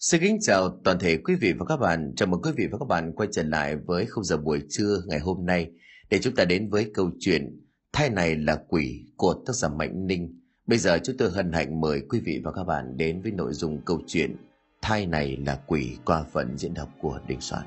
[0.00, 2.12] Xin kính chào toàn thể quý vị và các bạn.
[2.16, 5.02] Chào mừng quý vị và các bạn quay trở lại với khung giờ buổi trưa
[5.06, 5.70] ngày hôm nay
[6.10, 7.60] để chúng ta đến với câu chuyện
[7.92, 10.40] Thai này là quỷ của tác giả Mạnh Ninh.
[10.66, 13.52] Bây giờ chúng tôi hân hạnh mời quý vị và các bạn đến với nội
[13.52, 14.36] dung câu chuyện
[14.82, 17.66] Thai này là quỷ qua phần diễn đọc của Đình Soạn.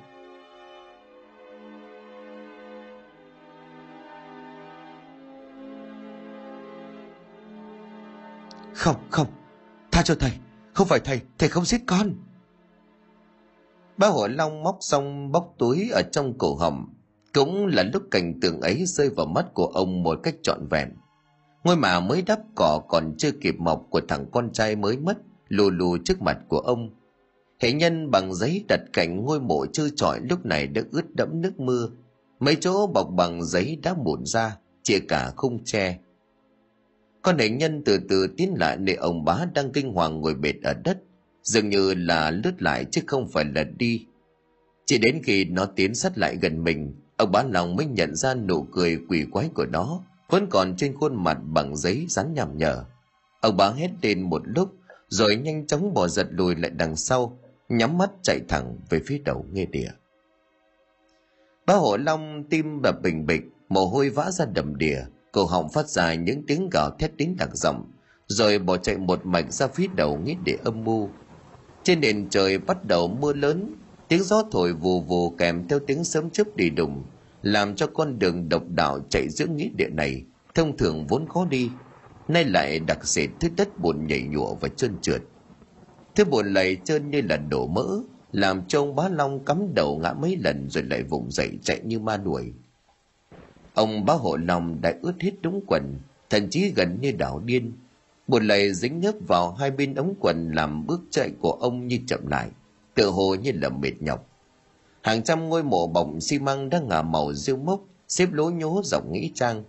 [8.73, 9.27] Không, không,
[9.91, 10.31] tha cho thầy,
[10.73, 12.13] không phải thầy, thầy không giết con.
[13.97, 16.85] ba Hổ Long móc xong bóc túi ở trong cổ họng.
[17.33, 20.89] Cũng là lúc cảnh tượng ấy rơi vào mắt của ông một cách trọn vẹn.
[21.63, 25.17] Ngôi mả mới đắp cỏ còn chưa kịp mọc của thằng con trai mới mất,
[25.47, 26.89] lù lù trước mặt của ông.
[27.59, 31.41] Hệ nhân bằng giấy đặt cạnh ngôi mộ trơ trọi lúc này đã ướt đẫm
[31.41, 31.89] nước mưa.
[32.39, 35.99] Mấy chỗ bọc bằng giấy đã mụn ra, chia cả khung tre.
[37.23, 40.55] Con đại nhân từ từ tiến lại nơi ông bá đang kinh hoàng ngồi bệt
[40.63, 40.97] ở đất,
[41.43, 44.05] dường như là lướt lại chứ không phải là đi.
[44.85, 48.33] Chỉ đến khi nó tiến sát lại gần mình, ông bá lòng mới nhận ra
[48.33, 52.57] nụ cười quỷ quái của nó vẫn còn trên khuôn mặt bằng giấy rắn nhằm
[52.57, 52.83] nhở.
[53.41, 54.73] Ông bá hét lên một lúc,
[55.07, 57.37] rồi nhanh chóng bỏ giật lùi lại đằng sau,
[57.69, 59.91] nhắm mắt chạy thẳng về phía đầu nghe địa.
[61.65, 65.01] Bá hộ long tim đập bình bịch, mồ hôi vã ra đầm đìa,
[65.33, 67.91] cổ họng phát ra những tiếng gào thét đến đặc giọng,
[68.27, 71.09] rồi bỏ chạy một mạch ra phía đầu nghĩa địa âm mưu
[71.83, 73.75] trên nền trời bắt đầu mưa lớn,
[74.07, 77.03] tiếng gió thổi vù vù kèm theo tiếng sấm chớp đi đùng,
[77.41, 80.23] làm cho con đường độc đạo chạy giữa nghĩa địa này
[80.55, 81.69] thông thường vốn khó đi,
[82.27, 85.21] nay lại đặc sệt thứ đất bùn nhảy nhụa và trơn trượt.
[86.15, 87.87] Thứ bùn lầy trơn như là đổ mỡ,
[88.31, 91.79] làm cho ông bá long cắm đầu ngã mấy lần rồi lại vùng dậy chạy
[91.83, 92.53] như ma đuổi.
[93.73, 97.71] Ông bá hộ lòng đã ướt hết đống quần, thậm chí gần như đảo điên,
[98.27, 101.99] Một lầy dính nhớp vào hai bên ống quần làm bước chạy của ông như
[102.07, 102.49] chậm lại,
[102.95, 104.29] tựa hồ như là mệt nhọc.
[105.01, 108.81] Hàng trăm ngôi mộ bọng xi măng đang ngả màu rêu mốc, xếp lố nhố
[108.85, 109.63] dọc nghĩ trang.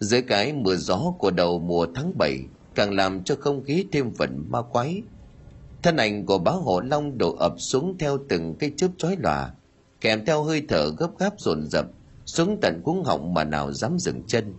[0.00, 2.38] Dưới cái mưa gió của đầu mùa tháng 7
[2.74, 5.02] càng làm cho không khí thêm phần ma quái.
[5.82, 9.50] Thân ảnh của bá hộ long đổ ập xuống theo từng cái chớp chói lòa,
[10.00, 11.86] kèm theo hơi thở gấp gáp dồn dập
[12.30, 14.54] xuống tận cuống họng mà nào dám dừng chân.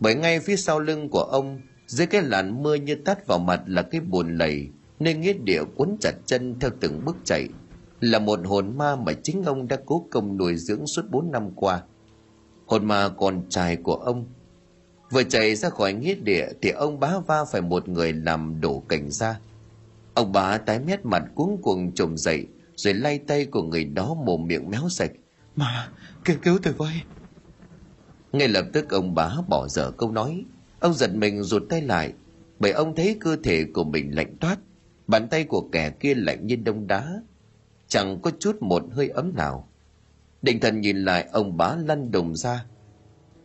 [0.00, 3.62] Bởi ngay phía sau lưng của ông, dưới cái làn mưa như tát vào mặt
[3.66, 4.68] là cái buồn lầy
[4.98, 7.48] nên nghĩa địa quấn chặt chân theo từng bước chạy.
[8.00, 11.50] Là một hồn ma mà chính ông đã cố công nuôi dưỡng suốt bốn năm
[11.54, 11.82] qua.
[12.66, 14.26] Hồn ma con trai của ông.
[15.10, 18.82] Vừa chạy ra khỏi nghĩa địa thì ông bá va phải một người làm đổ
[18.88, 19.40] cảnh ra.
[20.14, 22.46] Ông bá tái mét mặt cuống cuồng trồm dậy,
[22.76, 25.10] rồi lay tay của người đó mồm miệng méo sạch.
[25.56, 25.88] Mà
[26.28, 26.92] Cứu, cứu tôi với
[28.32, 30.44] ngay lập tức ông bá bỏ dở câu nói
[30.80, 32.12] Ông giật mình rụt tay lại,
[32.58, 34.58] bởi ông thấy cơ thể của mình lạnh toát,
[35.06, 37.22] bàn tay của kẻ kia lạnh như đông đá,
[37.86, 39.68] chẳng có chút một hơi ấm nào.
[40.42, 42.64] Định thần nhìn lại ông bá lăn đùng ra,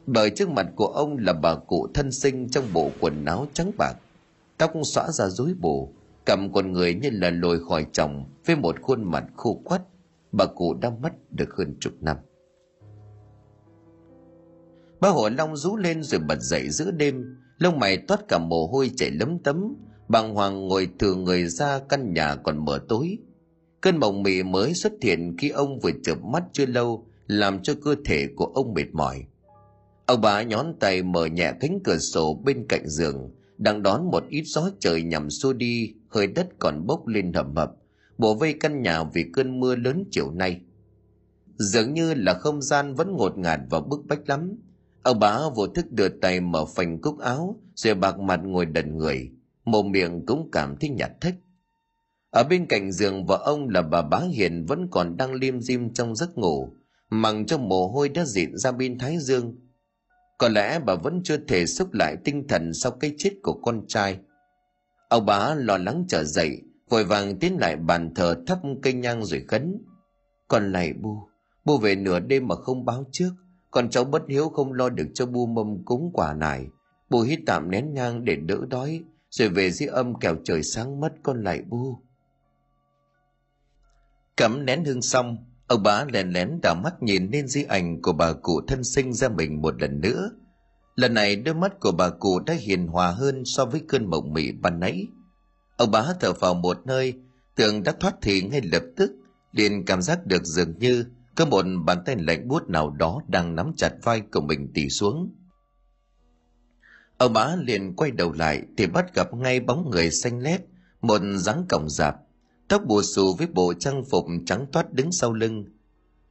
[0.05, 3.72] bởi trước mặt của ông là bà cụ thân sinh trong bộ quần áo trắng
[3.77, 3.93] bạc,
[4.57, 5.93] tóc xõa ra rối bù,
[6.25, 9.81] cầm con người như là lồi khỏi chồng với một khuôn mặt khô quắt,
[10.31, 12.17] bà cụ đã mất được hơn chục năm.
[15.03, 18.68] Bá hổ long rú lên rồi bật dậy giữa đêm, lông mày toát cả mồ
[18.68, 19.75] hôi chảy lấm tấm,
[20.08, 23.18] bàng hoàng ngồi thừa người ra căn nhà còn mở tối.
[23.81, 27.74] Cơn mộng mị mới xuất hiện khi ông vừa chợp mắt chưa lâu, làm cho
[27.84, 29.25] cơ thể của ông mệt mỏi.
[30.06, 34.24] Ông bà nhón tay mở nhẹ cánh cửa sổ bên cạnh giường, đang đón một
[34.30, 37.72] ít gió trời nhằm xua đi, hơi đất còn bốc lên hầm hập,
[38.18, 40.62] bổ vây căn nhà vì cơn mưa lớn chiều nay.
[41.58, 44.56] Dường như là không gian vẫn ngột ngạt và bức bách lắm,
[45.03, 48.97] Ông bá vô thức đưa tay mở phành cúc áo, rồi bạc mặt ngồi đần
[48.97, 49.31] người,
[49.66, 51.36] mồm miệng cũng cảm thấy nhạt thích
[52.30, 55.94] Ở bên cạnh giường vợ ông là bà bá Hiền vẫn còn đang liêm dim
[55.94, 56.74] trong giấc ngủ,
[57.09, 59.56] mằng cho mồ hôi đã dịn ra bên thái dương.
[60.38, 63.88] Có lẽ bà vẫn chưa thể xúc lại tinh thần sau cái chết của con
[63.88, 64.20] trai.
[65.09, 69.26] Ông bá lo lắng trở dậy, vội vàng tiến lại bàn thờ thắp cây nhang
[69.26, 69.78] rồi khấn.
[70.47, 71.17] Còn lại bu,
[71.66, 73.29] bu về nửa đêm mà không báo trước,
[73.73, 76.67] con cháu bất hiếu không lo được cho bu mâm cúng quả này
[77.14, 80.99] bu hít tạm nén nhang để đỡ đói, rồi về dưới âm kẻo trời sáng
[80.99, 81.97] mất con lại bu.
[84.37, 85.37] Cắm nén hương xong,
[85.67, 89.14] ông bá lén lén đảo mắt nhìn lên di ảnh của bà cụ thân sinh
[89.14, 90.29] ra mình một lần nữa.
[90.96, 94.34] Lần này đôi mắt của bà cụ đã hiền hòa hơn so với cơn mộng
[94.34, 95.08] mị ban nãy.
[95.78, 97.14] Ông bá thở vào một nơi
[97.55, 99.11] tưởng đã thoát thì ngay lập tức
[99.52, 101.05] liền cảm giác được dường như
[101.35, 104.90] có một bàn tay lạnh buốt nào đó đang nắm chặt vai của mình tì
[104.90, 105.35] xuống.
[107.18, 110.62] Ông bá liền quay đầu lại thì bắt gặp ngay bóng người xanh lét,
[111.02, 112.16] một dáng cổng dạp,
[112.68, 115.66] tóc bù xù với bộ trang phục trắng toát đứng sau lưng.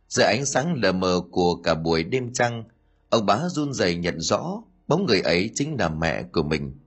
[0.09, 2.65] Dưới ánh sáng lờ mờ của cả buổi đêm trăng,
[3.11, 6.79] ông bá run rẩy nhận rõ bóng người ấy chính là mẹ của mình.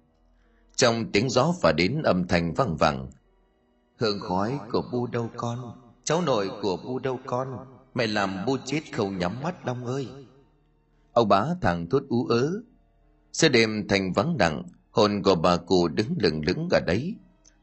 [0.76, 3.10] Trong tiếng gió và đến âm thanh văng vẳng,
[3.98, 5.60] hương khói của bu đâu con,
[6.04, 10.07] cháu nội của bu đâu con mẹ làm bu chết không nhắm mắt long ơi.
[11.13, 12.62] Ông bá thằng thốt ú ớ.
[13.33, 17.15] Xe đêm thành vắng đặng, hồn của bà cụ đứng lừng lững ở đấy.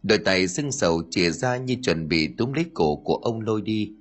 [0.02, 3.62] Đôi tay sưng sầu chìa ra như chuẩn bị túm lấy cổ của ông lôi
[3.62, 3.92] đi.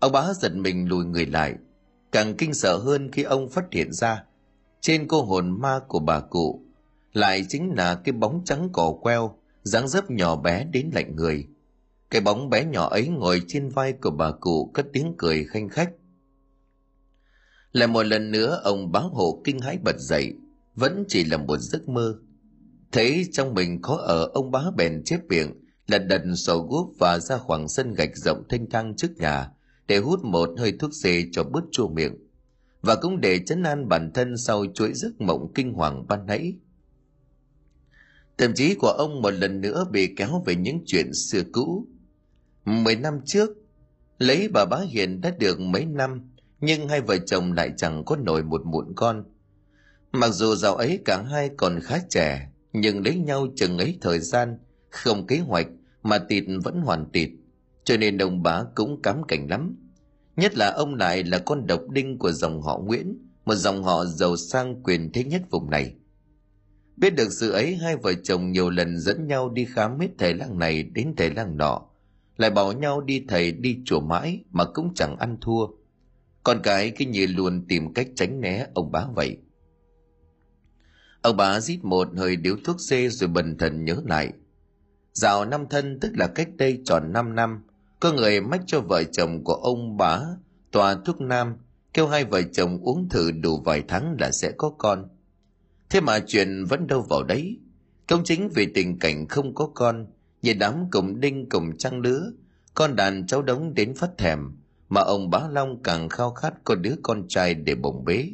[0.00, 1.54] Ông bá giật mình lùi người lại.
[2.12, 4.24] Càng kinh sợ hơn khi ông phát hiện ra,
[4.80, 6.62] trên cô hồn ma của bà cụ
[7.12, 11.46] lại chính là cái bóng trắng cỏ queo, dáng dấp nhỏ bé đến lạnh người
[12.12, 15.68] cái bóng bé nhỏ ấy ngồi trên vai của bà cụ cất tiếng cười khanh
[15.68, 15.90] khách.
[17.72, 20.34] Lại một lần nữa, ông bá hộ kinh hãi bật dậy,
[20.74, 22.18] vẫn chỉ là một giấc mơ.
[22.92, 25.52] Thấy trong mình khó ở ông bá bèn chép miệng
[25.86, 29.48] là đần sầu gúp và ra khoảng sân gạch rộng thanh thang trước nhà,
[29.86, 32.16] để hút một hơi thuốc xê cho bớt chua miệng.
[32.82, 36.54] Và cũng để chấn an bản thân sau chuỗi giấc mộng kinh hoàng ban nãy.
[38.36, 41.86] Tâm trí của ông một lần nữa bị kéo về những chuyện xưa cũ
[42.64, 43.50] mười năm trước,
[44.18, 46.30] lấy bà bá hiền đã được mấy năm,
[46.60, 49.24] nhưng hai vợ chồng lại chẳng có nổi một mụn con.
[50.12, 54.18] Mặc dù dạo ấy cả hai còn khá trẻ, nhưng lấy nhau chừng ấy thời
[54.18, 54.58] gian,
[54.90, 55.66] không kế hoạch
[56.02, 57.30] mà tịt vẫn hoàn tịt,
[57.84, 59.76] cho nên ông bá cũng cám cảnh lắm.
[60.36, 64.04] Nhất là ông lại là con độc đinh của dòng họ nguyễn, một dòng họ
[64.04, 65.94] giàu sang quyền thế nhất vùng này.
[66.96, 70.34] Biết được sự ấy, hai vợ chồng nhiều lần dẫn nhau đi khám hết thầy
[70.34, 71.82] lang này đến thầy lang nọ
[72.36, 75.66] lại bảo nhau đi thầy đi chùa mãi mà cũng chẳng ăn thua.
[76.42, 79.36] Con cái cứ như luôn tìm cách tránh né ông bá vậy.
[81.22, 84.32] Ông bá rít một hơi điếu thuốc xê rồi bần thần nhớ lại.
[85.12, 87.62] Dạo năm thân tức là cách đây tròn năm năm,
[88.00, 90.20] có người mách cho vợ chồng của ông bá
[90.70, 91.56] tòa thuốc nam,
[91.94, 95.08] kêu hai vợ chồng uống thử đủ vài tháng là sẽ có con.
[95.90, 97.58] Thế mà chuyện vẫn đâu vào đấy.
[98.08, 100.06] Công chính vì tình cảnh không có con
[100.42, 102.32] Nhìn đám cùng đinh cùng trăng lứa,
[102.74, 104.38] con đàn cháu đống đến phát thèm,
[104.88, 108.28] mà ông bá long càng khao khát có đứa con trai để bồng bế.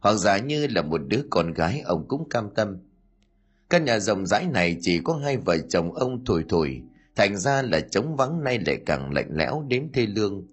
[0.00, 2.76] Hoặc giả như là một đứa con gái, ông cũng cam tâm.
[3.70, 6.82] Căn nhà rộng rãi này chỉ có hai vợ chồng ông thổi thổi,
[7.16, 10.46] thành ra là trống vắng nay lại càng lạnh lẽo đến thê lương.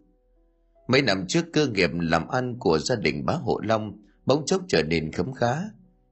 [0.88, 4.61] Mấy năm trước cơ nghiệp làm ăn của gia đình bá hộ long bỗng chốc
[4.67, 5.55] trở nên khấm khá.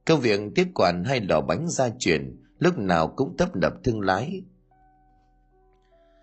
[0.04, 4.00] Công việc tiếp quản hay lò bánh gia truyền lúc nào cũng tấp nập thương
[4.00, 4.42] lái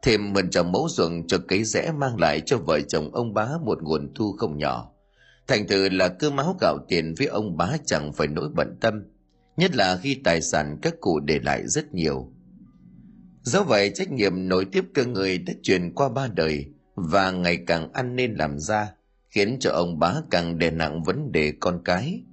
[0.02, 3.48] thêm mần trồng mẫu ruộng cho cấy rẽ mang lại cho vợ chồng ông bá
[3.66, 4.92] một nguồn thu không nhỏ.
[5.48, 9.04] Thành thử là cơ máu gạo tiền với ông bá chẳng phải nỗi bận tâm.
[9.58, 12.32] Nhất là khi tài sản các cụ để lại rất nhiều.
[13.42, 16.66] Do vậy, trách nhiệm nối tiếp cơ người đã truyền qua ba đời
[16.96, 18.92] và ngày càng ăn nên làm ra,
[19.30, 22.24] khiến cho ông bá càng đè nặng vấn đề con cái.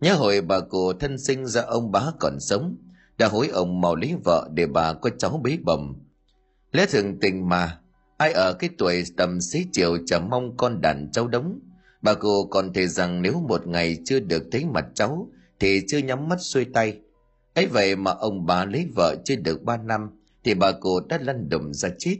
[0.00, 2.76] Nhớ hồi bà cụ thân sinh ra ông bá còn sống,
[3.18, 5.94] đã hối ông mau lấy vợ để bà có cháu bế bầm
[6.72, 7.78] lẽ thường tình mà,
[8.16, 11.60] ai ở cái tuổi tầm xế chiều chẳng mong con đàn cháu đống
[12.02, 15.28] bà cụ còn thề rằng nếu một ngày chưa được thấy mặt cháu,
[15.60, 17.00] thì chưa nhắm mắt xuôi tay.
[17.54, 20.10] Ấy vậy mà ông bà lấy vợ chưa được ba năm,
[20.44, 22.16] thì bà cụ đã lăn đùng ra chết.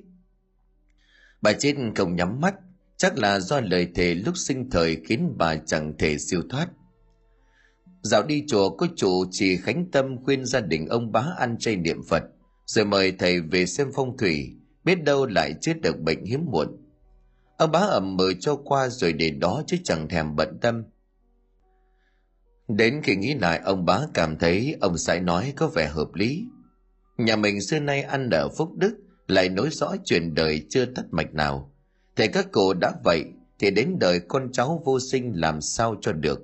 [1.42, 2.54] Bà chết không nhắm mắt,
[2.96, 6.68] chắc là do lời thề lúc sinh thời khiến bà chẳng thể siêu thoát.
[8.02, 11.76] Dạo đi chùa có chủ trì khánh tâm khuyên gia đình ông bá ăn chay
[11.76, 12.22] niệm phật
[12.66, 16.68] rồi mời thầy về xem phong thủy, biết đâu lại chết được bệnh hiếm muộn.
[17.56, 20.84] Ông bá ẩm mờ cho qua rồi để đó chứ chẳng thèm bận tâm.
[22.68, 26.44] Đến khi nghĩ lại, ông bá cảm thấy ông sãi nói có vẻ hợp lý.
[27.18, 28.96] Nhà mình xưa nay ăn ở phúc đức,
[29.28, 31.72] lại nối dõi truyền đời chưa tắt mạch nào.
[32.16, 33.24] Thầy các cụ đã vậy,
[33.58, 36.40] thì đến đời con cháu vô sinh làm sao cho được?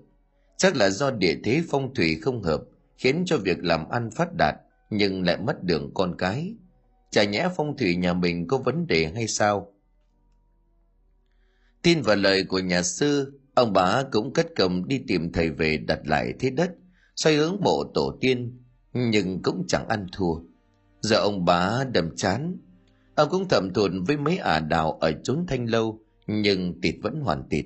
[0.57, 2.63] Chắc là do địa thế phong thủy không hợp,
[2.97, 4.55] khiến cho việc làm ăn phát đạt
[4.91, 6.55] nhưng lại mất đường con cái.
[7.11, 9.73] Chả nhẽ phong thủy nhà mình có vấn đề hay sao?
[11.83, 15.77] Tin vào lời của nhà sư, ông bà cũng cất cầm đi tìm thầy về
[15.77, 16.71] đặt lại thế đất,
[17.17, 20.35] xoay hướng bộ tổ tiên, nhưng cũng chẳng ăn thua.
[21.01, 22.57] Giờ ông bà đầm chán.
[23.15, 27.21] Ông cũng thầm thuần với mấy ả đào ở chốn thanh lâu, nhưng tịt vẫn
[27.21, 27.65] hoàn tịt.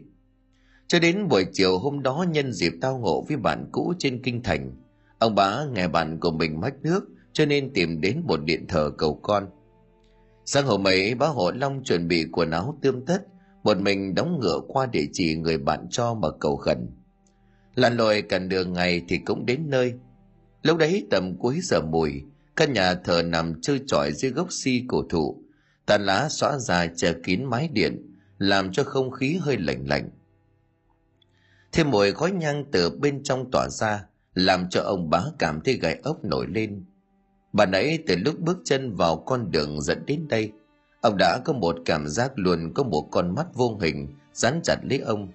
[0.86, 4.42] Cho đến buổi chiều hôm đó nhân dịp tao ngộ với bạn cũ trên kinh
[4.42, 4.81] thành
[5.22, 7.00] ông bá nghe bạn của mình mách nước,
[7.32, 9.46] cho nên tìm đến một điện thờ cầu con.
[10.44, 13.22] Sáng hôm ấy, bá hộ long chuẩn bị quần áo tươm tất,
[13.62, 16.90] một mình đóng ngựa qua địa chỉ người bạn cho mà cầu khẩn.
[17.74, 19.94] Lặn lội cả đường ngày thì cũng đến nơi.
[20.62, 22.22] Lúc đấy tầm cuối giờ mùi,
[22.56, 25.42] căn nhà thờ nằm trơ trọi dưới gốc si cổ thụ.
[25.86, 30.10] Tàn lá xóa dài che kín mái điện, làm cho không khí hơi lạnh lạnh.
[31.72, 35.74] Thêm mùi khói nhang từ bên trong tỏa ra làm cho ông bá cảm thấy
[35.74, 36.84] gai ốc nổi lên.
[37.52, 40.52] Bà nãy từ lúc bước chân vào con đường dẫn đến đây,
[41.00, 44.76] ông đã có một cảm giác luôn có một con mắt vô hình dán chặt
[44.82, 45.28] lấy ông.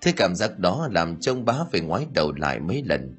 [0.00, 3.16] Thế cảm giác đó làm cho ông bá phải ngoái đầu lại mấy lần.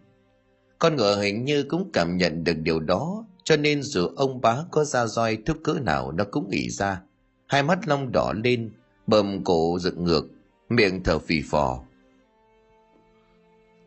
[0.80, 4.58] Con ngựa hình như cũng cảm nhận được điều đó, cho nên dù ông bá
[4.72, 7.02] có ra roi thúc cỡ nào nó cũng ỉ ra.
[7.48, 8.72] Hai mắt long đỏ lên,
[9.08, 10.26] bầm cổ dựng ngược,
[10.70, 11.84] miệng thở phì phò.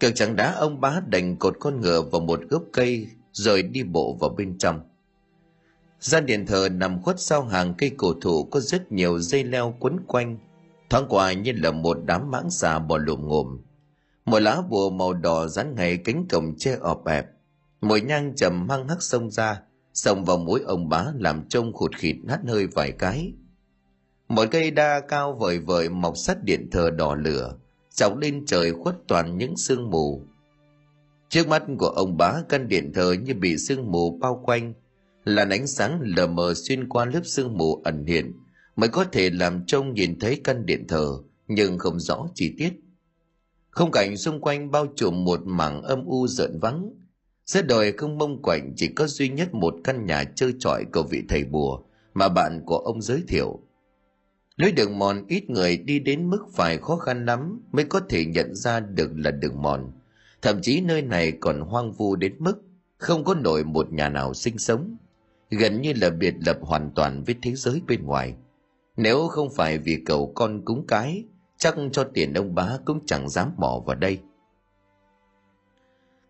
[0.00, 3.82] Cường chẳng đá ông bá đành cột con ngựa vào một gốc cây, rồi đi
[3.82, 4.80] bộ vào bên trong.
[6.00, 9.74] Gian điện thờ nằm khuất sau hàng cây cổ thụ có rất nhiều dây leo
[9.80, 10.38] quấn quanh.
[10.90, 13.58] Thoáng qua như là một đám mãng xà bò lùm ngồm
[14.28, 17.26] một lá bùa màu đỏ dán ngay cánh cổng che ọp ẹp.
[17.80, 19.60] Mùi nhang trầm hăng hắc sông ra
[19.94, 23.32] sông vào mũi ông bá làm trông khụt khịt hắt hơi vài cái.
[24.28, 27.56] Một cây đa cao vời vời mọc sắt điện thờ đỏ lửa
[27.98, 30.22] chọc lên trời khuất toàn những sương mù.
[31.28, 34.72] Trước mắt của ông bá, căn điện thờ như bị sương mù bao quanh
[35.24, 38.32] làn ánh sáng lờ mờ xuyên qua lớp sương mù ẩn hiện,
[38.76, 42.72] mới có thể làm trông nhìn thấy căn điện thờ, nhưng không rõ chi tiết.
[43.70, 46.90] Không cảnh xung quanh bao trùm một mảng âm u rợn vắng.
[47.46, 51.02] Giữa đời không mông quạnh, chỉ có duy nhất một căn nhà trơ trọi của
[51.02, 51.80] vị thầy bùa
[52.14, 53.60] mà bạn của ông giới thiệu
[54.58, 58.24] lối đường mòn ít người đi đến mức phải khó khăn lắm mới có thể
[58.24, 59.92] nhận ra được là đường mòn.
[60.42, 62.62] Thậm chí nơi này còn hoang vu đến mức
[62.96, 64.96] không có nổi một nhà nào sinh sống.
[65.50, 68.34] Gần như là biệt lập hoàn toàn với thế giới bên ngoài.
[68.96, 71.24] Nếu không phải vì cầu con cúng cái,
[71.58, 74.18] chắc cho tiền ông bá cũng chẳng dám bỏ vào đây.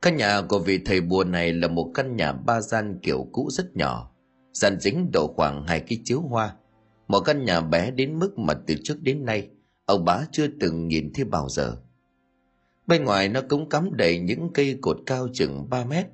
[0.02, 3.48] Căn nhà của vị thầy bùa này là một căn nhà ba gian kiểu cũ
[3.50, 4.10] rất nhỏ,
[4.52, 6.56] dàn dính độ khoảng hai cái chiếu hoa
[7.08, 9.48] một căn nhà bé đến mức mà từ trước đến nay,
[9.84, 11.76] ông bá chưa từng nhìn thấy bao giờ.
[12.86, 16.06] Bên ngoài nó cũng cắm đầy những cây cột cao chừng 3 mét.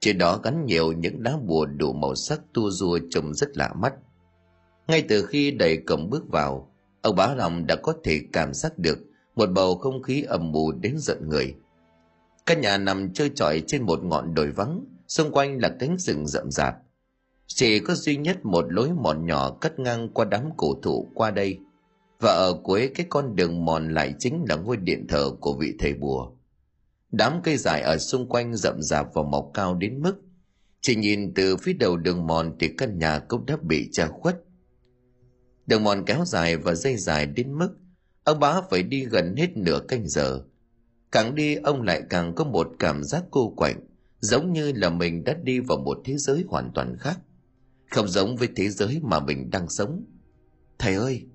[0.00, 3.72] Trên đó gắn nhiều những đá bùa đủ màu sắc tua rua trông rất lạ
[3.76, 3.94] mắt.
[4.88, 8.78] Ngay từ khi đẩy cổng bước vào, ông bá lòng đã có thể cảm giác
[8.78, 8.98] được
[9.36, 11.54] một bầu không khí ẩm mù đến giận người.
[12.46, 16.26] Căn nhà nằm trơ trọi trên một ngọn đồi vắng, xung quanh là cánh rừng
[16.26, 16.76] rậm rạp
[17.54, 21.30] chỉ có duy nhất một lối mòn nhỏ cắt ngang qua đám cổ thụ qua
[21.30, 21.58] đây.
[22.20, 25.74] Và ở cuối cái con đường mòn lại chính là ngôi điện thờ của vị
[25.78, 26.32] thầy bùa.
[27.12, 30.14] Đám cây dài ở xung quanh rậm rạp và mọc cao đến mức,
[30.80, 34.42] chỉ nhìn từ phía đầu đường mòn thì căn nhà cũng đã bị che khuất.
[35.66, 37.76] Đường mòn kéo dài và dây dài đến mức,
[38.24, 40.42] ông bá phải đi gần hết nửa canh giờ.
[41.12, 43.80] Càng đi, ông lại càng có một cảm giác cô quạnh,
[44.20, 47.18] giống như là mình đã đi vào một thế giới hoàn toàn khác
[47.90, 50.04] không giống với thế giới mà mình đang sống.
[50.78, 51.26] Thầy ơi!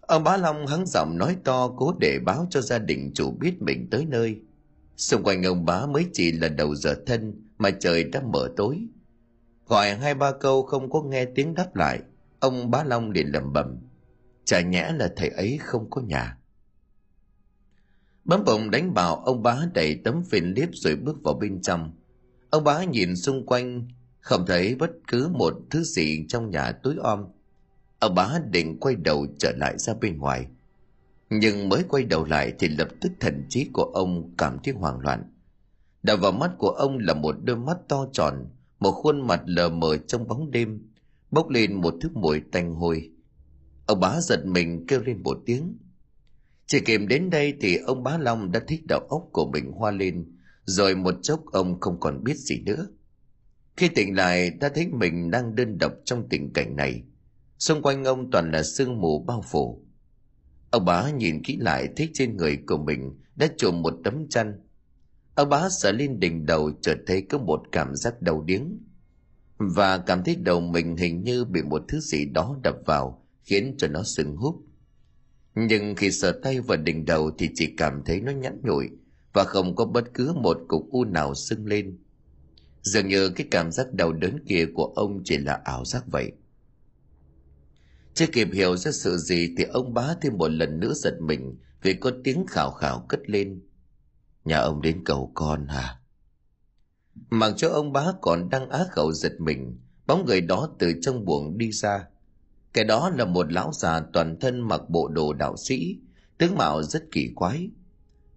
[0.00, 3.62] Ông bá long hắng giọng nói to cố để báo cho gia đình chủ biết
[3.62, 4.40] mình tới nơi.
[4.96, 8.86] Xung quanh ông bá mới chỉ là đầu giờ thân mà trời đã mở tối.
[9.66, 12.00] Gọi hai ba câu không có nghe tiếng đáp lại,
[12.40, 13.78] ông bá long liền lẩm bẩm.
[14.44, 16.38] Chả nhẽ là thầy ấy không có nhà.
[18.24, 21.92] Bấm bụng đánh vào ông bá đẩy tấm phên liếp rồi bước vào bên trong.
[22.50, 23.88] Ông bá nhìn xung quanh
[24.28, 27.24] không thấy bất cứ một thứ gì trong nhà tối om.
[27.98, 30.46] Ông bá định quay đầu trở lại ra bên ngoài.
[31.30, 34.98] Nhưng mới quay đầu lại thì lập tức thần trí của ông cảm thấy hoảng
[35.00, 35.32] loạn.
[36.02, 38.46] Đập vào mắt của ông là một đôi mắt to tròn,
[38.80, 40.88] một khuôn mặt lờ mờ trong bóng đêm,
[41.30, 43.10] bốc lên một thứ mùi tanh hôi.
[43.86, 45.78] Ông bá giật mình kêu lên một tiếng.
[46.66, 49.90] Chỉ kịp đến đây thì ông bá long đã thích đầu óc của mình hoa
[49.90, 52.86] lên, rồi một chốc ông không còn biết gì nữa
[53.78, 57.02] khi tỉnh lại, ta thấy mình đang đơn độc trong tình cảnh này.
[57.58, 59.84] Xung quanh ông toàn là sương mù bao phủ.
[60.70, 64.60] Ông bá nhìn kỹ lại, thấy trên người của mình đã trùm một tấm chăn.
[65.34, 68.78] Ông bá sợ lên đỉnh đầu, chợt thấy có một cảm giác đau điếng.
[69.58, 73.74] Và cảm thấy đầu mình hình như bị một thứ gì đó đập vào, khiến
[73.78, 74.56] cho nó sưng húp.
[75.54, 78.88] Nhưng khi sờ tay vào đỉnh đầu thì chỉ cảm thấy nó nhẵn nhụi
[79.32, 81.98] và không có bất cứ một cục u nào sưng lên
[82.88, 86.32] dường như cái cảm giác đau đớn kia của ông chỉ là ảo giác vậy.
[88.14, 91.56] Chưa kịp hiểu ra sự gì thì ông bá thêm một lần nữa giật mình
[91.82, 93.62] vì có tiếng khảo khảo cất lên.
[94.44, 95.98] Nhà ông đến cầu con hả?
[97.30, 101.24] Mặc cho ông bá còn đang á khẩu giật mình, bóng người đó từ trong
[101.24, 102.06] buồng đi ra.
[102.72, 105.98] Cái đó là một lão già toàn thân mặc bộ đồ đạo sĩ,
[106.38, 107.70] tướng mạo rất kỳ quái.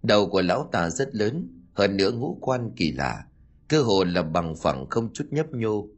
[0.02, 3.24] Đầu của lão ta rất lớn, hơn nữa ngũ quan kỳ lạ
[3.72, 5.88] cơ hồ là bằng phẳng không chút nhấp nhô.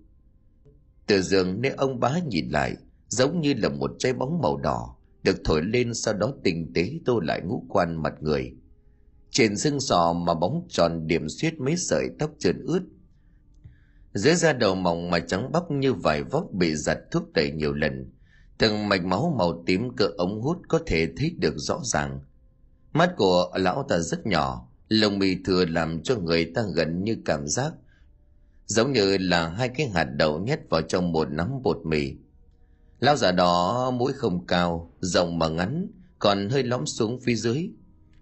[1.07, 2.77] Từ giường nơi ông bá nhìn lại,
[3.09, 6.91] giống như là một trái bóng màu đỏ, được thổi lên sau đó tinh tế
[7.05, 8.53] tô lại ngũ quan mặt người.
[9.31, 12.83] Trên xương sọ mà bóng tròn điểm xuyết mấy sợi tóc trơn ướt.
[14.15, 17.73] Dưới da đầu mỏng mà trắng bóc như vải vóc bị giặt thuốc tẩy nhiều
[17.73, 18.13] lần,
[18.59, 22.21] từng mạch máu màu tím cỡ ống hút có thể thấy được rõ ràng.
[22.93, 27.17] Mắt của lão ta rất nhỏ lông mi thừa làm cho người ta gần như
[27.25, 27.73] cảm giác
[28.67, 32.13] giống như là hai cái hạt đậu nhét vào trong một nắm bột mì.
[33.01, 35.87] Lão già đó mũi không cao, rộng mà ngắn,
[36.19, 37.71] còn hơi lõm xuống phía dưới.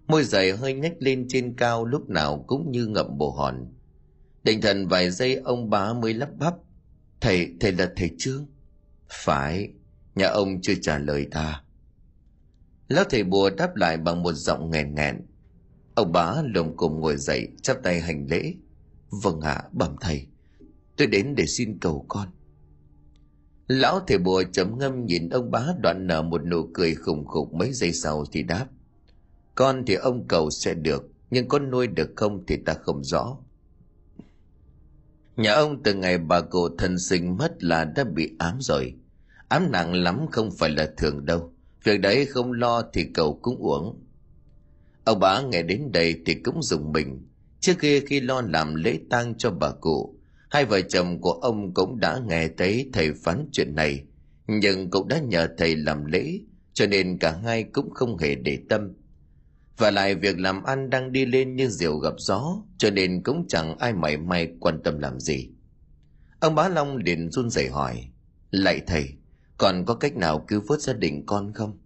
[0.07, 3.73] Môi dày hơi nhếch lên trên cao lúc nào cũng như ngậm bồ hòn.
[4.43, 6.53] Định thần vài giây, ông bá mới lắp bắp,
[7.21, 8.45] thầy thầy là thầy trương
[9.09, 9.69] phải,
[10.15, 11.63] nhà ông chưa trả lời ta.
[12.87, 15.21] Lão thầy bùa đáp lại bằng một giọng nghèn nghẹn
[15.95, 18.53] ông bá lồng cùng ngồi dậy chắp tay hành lễ.
[19.09, 20.27] Vâng ạ à, bẩm thầy.
[20.97, 22.27] Tôi đến để xin cầu con.
[23.67, 27.53] Lão thầy bùa chấm ngâm nhìn ông bá đoạn nở một nụ cười khủng khục
[27.53, 28.67] mấy giây sau thì đáp.
[29.55, 33.37] Con thì ông cầu sẽ được nhưng con nuôi được không thì ta không rõ.
[35.37, 38.95] Nhà ông từ ngày bà cụ thân sinh mất là đã bị ám rồi.
[39.47, 41.53] Ám nặng lắm không phải là thường đâu.
[41.83, 44.02] Việc đấy không lo thì cầu cũng uổng
[45.03, 47.27] ông bá nghe đến đây thì cũng dùng mình.
[47.59, 50.19] Trước kia khi lo làm lễ tang cho bà cụ,
[50.49, 54.03] hai vợ chồng của ông cũng đã nghe thấy thầy phán chuyện này.
[54.47, 56.39] Nhưng cũng đã nhờ thầy làm lễ,
[56.73, 58.93] cho nên cả hai cũng không hề để tâm.
[59.77, 63.45] Và lại việc làm ăn đang đi lên như diều gặp gió, cho nên cũng
[63.47, 65.49] chẳng ai mảy may quan tâm làm gì.
[66.39, 68.09] Ông bá long liền run rẩy hỏi
[68.51, 69.09] lạy thầy,
[69.57, 71.77] còn có cách nào cứu vớt gia đình con không?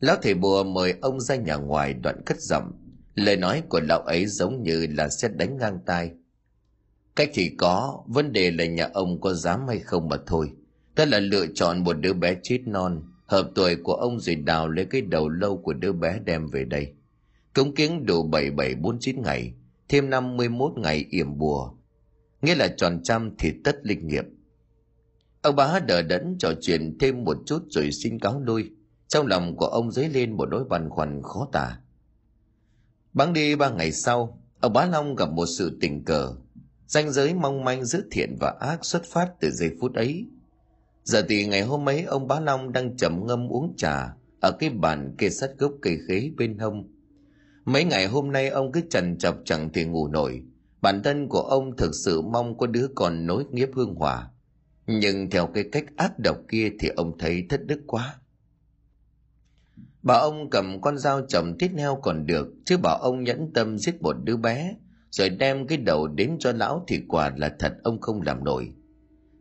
[0.00, 2.72] Lão thầy bùa mời ông ra nhà ngoài đoạn cất giọng.
[3.14, 6.10] Lời nói của lão ấy giống như là xét đánh ngang tai.
[7.16, 10.52] Cách thì có, vấn đề là nhà ông có dám hay không mà thôi.
[10.96, 14.68] Đó là lựa chọn một đứa bé chết non, hợp tuổi của ông rồi đào
[14.68, 16.92] lấy cái đầu lâu của đứa bé đem về đây.
[17.54, 19.54] Cống kiến đủ bảy bảy bốn chín ngày,
[19.88, 21.72] thêm năm mươi 51 ngày yểm bùa.
[22.42, 24.24] Nghĩa là tròn trăm thì tất linh nghiệp.
[25.42, 28.70] Ông bá đỡ đẫn trò chuyện thêm một chút rồi xin cáo lui
[29.10, 31.78] trong lòng của ông dấy lên một nỗi băn khoăn khó tả.
[33.12, 36.32] Bắn đi ba ngày sau, ông bá long gặp một sự tình cờ.
[36.86, 40.26] Ranh giới mong manh giữa thiện và ác xuất phát từ giây phút ấy.
[41.04, 44.70] Giờ thì ngày hôm ấy, ông bá long đang chậm ngâm uống trà ở cái
[44.70, 46.88] bàn kê sát gốc cây khế bên hông.
[47.64, 50.42] Mấy ngày hôm nay, ông cứ trần chọc chẳng thể ngủ nổi.
[50.82, 54.30] Bản thân của ông thực sự mong có đứa con nối nghiệp hương hòa.
[54.86, 58.16] Nhưng theo cái cách ác độc kia thì ông thấy thất đức quá
[60.02, 63.78] bà ông cầm con dao chồng tiết heo còn được, chứ bảo ông nhẫn tâm
[63.78, 64.76] giết một đứa bé,
[65.10, 68.72] rồi đem cái đầu đến cho lão thì quả là thật ông không làm nổi.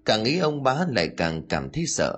[0.06, 2.18] Càng nghĩ ông bá lại càng cảm thấy sợ.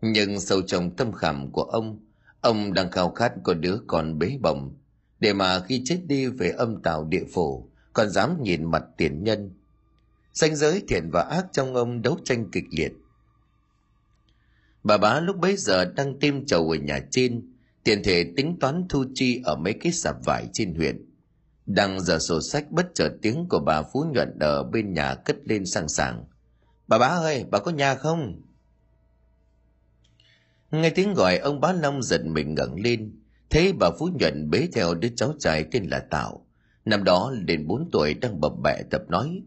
[0.00, 1.98] Nhưng sâu trong tâm khảm của ông
[2.40, 4.76] ông đang khao khát có đứa con bế bồng
[5.20, 9.24] để mà khi chết đi về âm tào địa phủ, còn dám nhìn mặt tiền
[9.24, 9.50] nhân.
[10.32, 12.92] Ranh giới thiện và ác trong ông đấu tranh kịch liệt.
[14.84, 17.53] Bà bá lúc bấy giờ đang tiêm chầu ở nhà trên
[17.84, 21.10] tiền thể tính toán thu chi ở mấy cái sạp vải trên huyện.
[21.66, 25.36] Đang giờ sổ sách bất chợt tiếng của bà phú nhuận ở bên nhà cất
[25.44, 26.24] lên sang sảng
[26.88, 28.40] bà bá ơi, bà có nhà không?
[30.70, 33.20] Nghe tiếng gọi, ông bá long giật mình ngẩng lên.
[33.50, 36.46] Thấy bà phú nhuận bế theo đứa cháu trai tên là tạo
[36.84, 39.42] năm đó đến bốn tuổi đang bập bẹ tập nói.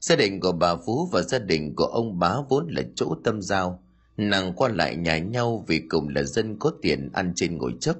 [0.00, 3.42] Gia đình của bà phú và gia đình của ông bá vốn là chỗ tâm
[3.42, 3.81] giao
[4.16, 7.96] nàng qua lại nhà nhau vì cùng là dân có tiền ăn trên ngồi chấp.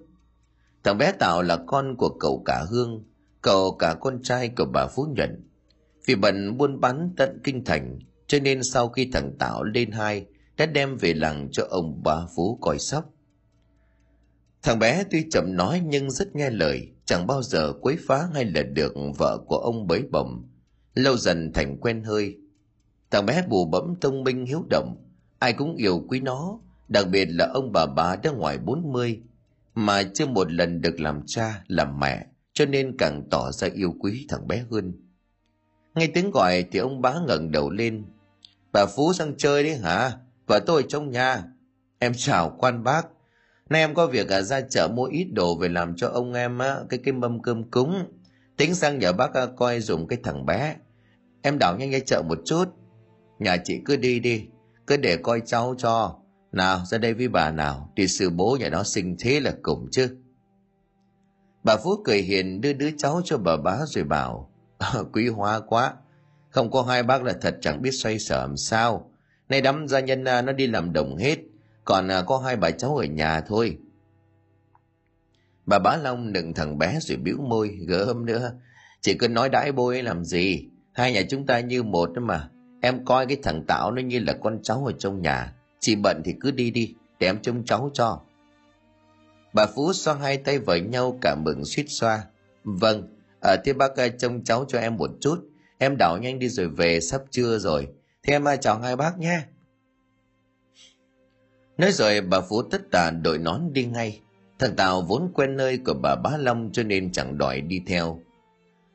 [0.85, 3.05] Thằng bé tạo là con của cậu cả hương,
[3.43, 5.49] cậu cả con trai của bà phú nhuận.
[6.07, 10.27] Vì bận buôn bán tận kinh thành, cho nên sau khi thằng tạo lên hai,
[10.57, 13.13] đã đem về làng cho ông bà phú coi sóc.
[14.63, 18.45] Thằng bé tuy chậm nói nhưng rất nghe lời, chẳng bao giờ quấy phá hay
[18.45, 20.47] là được vợ của ông bấy bẩm.
[20.95, 22.37] Lâu dần thành quen hơi,
[23.11, 24.97] thằng bé bù bẫm thông minh hiếu động
[25.43, 29.23] ai cũng yêu quý nó đặc biệt là ông bà bà đã ngoài 40
[29.75, 33.95] mà chưa một lần được làm cha làm mẹ cho nên càng tỏ ra yêu
[34.01, 34.93] quý thằng bé hơn
[35.95, 38.05] nghe tiếng gọi thì ông bá ngẩng đầu lên.
[38.73, 40.11] Bà phú sang chơi đấy hả?
[40.47, 41.45] Vợ tôi trong nhà.
[41.99, 43.07] Em chào quan bác.
[43.69, 46.59] Nay em có việc à, ra chợ mua ít đồ về làm cho ông em
[46.59, 48.05] á, cái cái mâm cơm cúng.
[48.57, 50.77] Tính sang nhà bác à, coi dùng cái thằng bé.
[51.43, 52.65] Em đảo nhanh ra chợ một chút.
[53.39, 54.47] Nhà chị cứ đi đi
[54.93, 56.17] cứ để coi cháu cho.
[56.53, 59.89] Nào, ra đây với bà nào, thì sư bố nhà nó sinh thế là cùng
[59.91, 60.17] chứ.
[61.65, 65.61] Bà phú cười hiền đưa đứa cháu cho bà bá rồi bảo ờ, quý hóa
[65.61, 65.95] quá,
[66.51, 69.11] không có hai bác là thật chẳng biết xoay sở làm sao.
[69.49, 71.39] Nay đám gia nhân à, nó đi làm đồng hết,
[71.85, 73.79] còn à, có hai bà cháu ở nhà thôi.
[75.67, 78.53] Bà bá long đựng thằng bé rồi bĩu môi gớm nữa,
[79.01, 82.49] chỉ cứ nói đãi bôi làm gì, hai nhà chúng ta như một đó mà
[82.83, 85.55] em coi cái thằng tạo nó như là con cháu ở trong nhà.
[85.81, 88.21] Chị bận thì cứ đi đi để em trông cháu cho.
[89.53, 92.25] Bà phú xoa hai tay với nhau cả mừng suýt xoa.
[92.65, 93.09] Vâng
[93.41, 95.37] à, thế bác trông cháu cho em một chút.
[95.79, 97.89] Em đảo nhanh đi rồi về sắp trưa rồi.
[98.23, 99.41] Thế em à, chào hai bác nhé.
[101.79, 104.21] Nói rồi bà phú tất tả đội nón đi ngay.
[104.59, 108.21] Thằng tào vốn quen nơi của bà bá long cho nên chẳng đòi đi theo.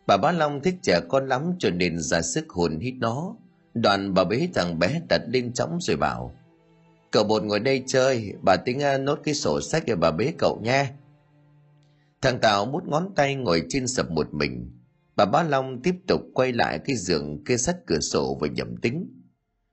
[0.07, 3.35] Bà bá long thích trẻ con lắm cho nên ra sức hồn hít nó
[3.81, 6.33] đoàn bà bế thằng bé đặt lên chóng rồi bảo,
[7.11, 10.33] cậu bột ngồi đây chơi, bà tính à, nốt cái sổ sách để bà bế
[10.37, 10.91] cậu nha.
[12.21, 14.71] Thằng tào mút ngón tay ngồi trên sập một mình.
[15.15, 18.77] Bà bá long tiếp tục quay lại cái giường kê sắt cửa sổ và nhẩm
[18.77, 19.23] tính.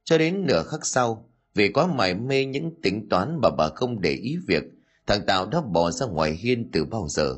[0.04, 4.00] Cho đến nửa khắc sau, vì quá mải mê những tính toán mà bà không
[4.00, 4.62] để ý việc,
[5.06, 7.36] thằng tào đã bỏ ra ngoài hiên từ bao giờ.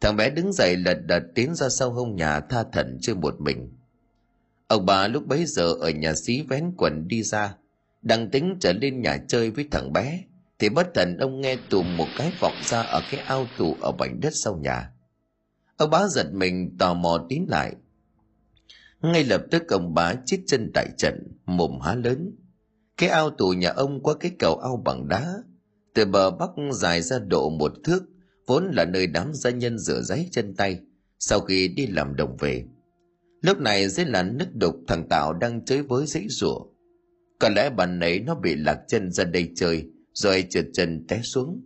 [0.00, 3.40] Thằng bé đứng dậy lật đật tiến ra sau hông nhà tha thẩn chưa một
[3.40, 3.70] mình
[4.72, 7.56] ông bà lúc bấy giờ ở nhà xí vén quần đi ra,
[8.02, 10.24] đang tính trở lên nhà chơi với thằng bé,
[10.58, 13.92] thì bất thần ông nghe tùm một cái vọng ra ở cái ao tù ở
[13.92, 14.90] bảnh đất sau nhà.
[15.76, 17.74] Ông bá giật mình tò mò tiến lại.
[19.00, 22.36] Ngay lập tức ông bá chít chân tại trận, mồm há lớn.
[22.96, 25.34] Cái ao tù nhà ông có cái cầu ao bằng đá.
[25.94, 28.02] Từ bờ bắc dài ra độ một thước,
[28.46, 30.80] vốn là nơi đám gia nhân rửa giấy chân tay,
[31.18, 32.64] sau khi đi làm đồng về
[33.42, 36.72] lúc này dưới làn nước đục, thằng tạo đang chơi với dãy rủa
[37.42, 41.20] có lẽ bạn ấy nó bị lạc chân ra đây chơi, rồi trượt chân té
[41.22, 41.60] xuống.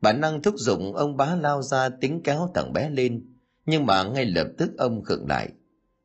[0.00, 4.04] Bản năng thúc giục ông bá lao ra tính kéo thằng bé lên, nhưng mà
[4.04, 5.48] ngay lập tức ông khựng lại.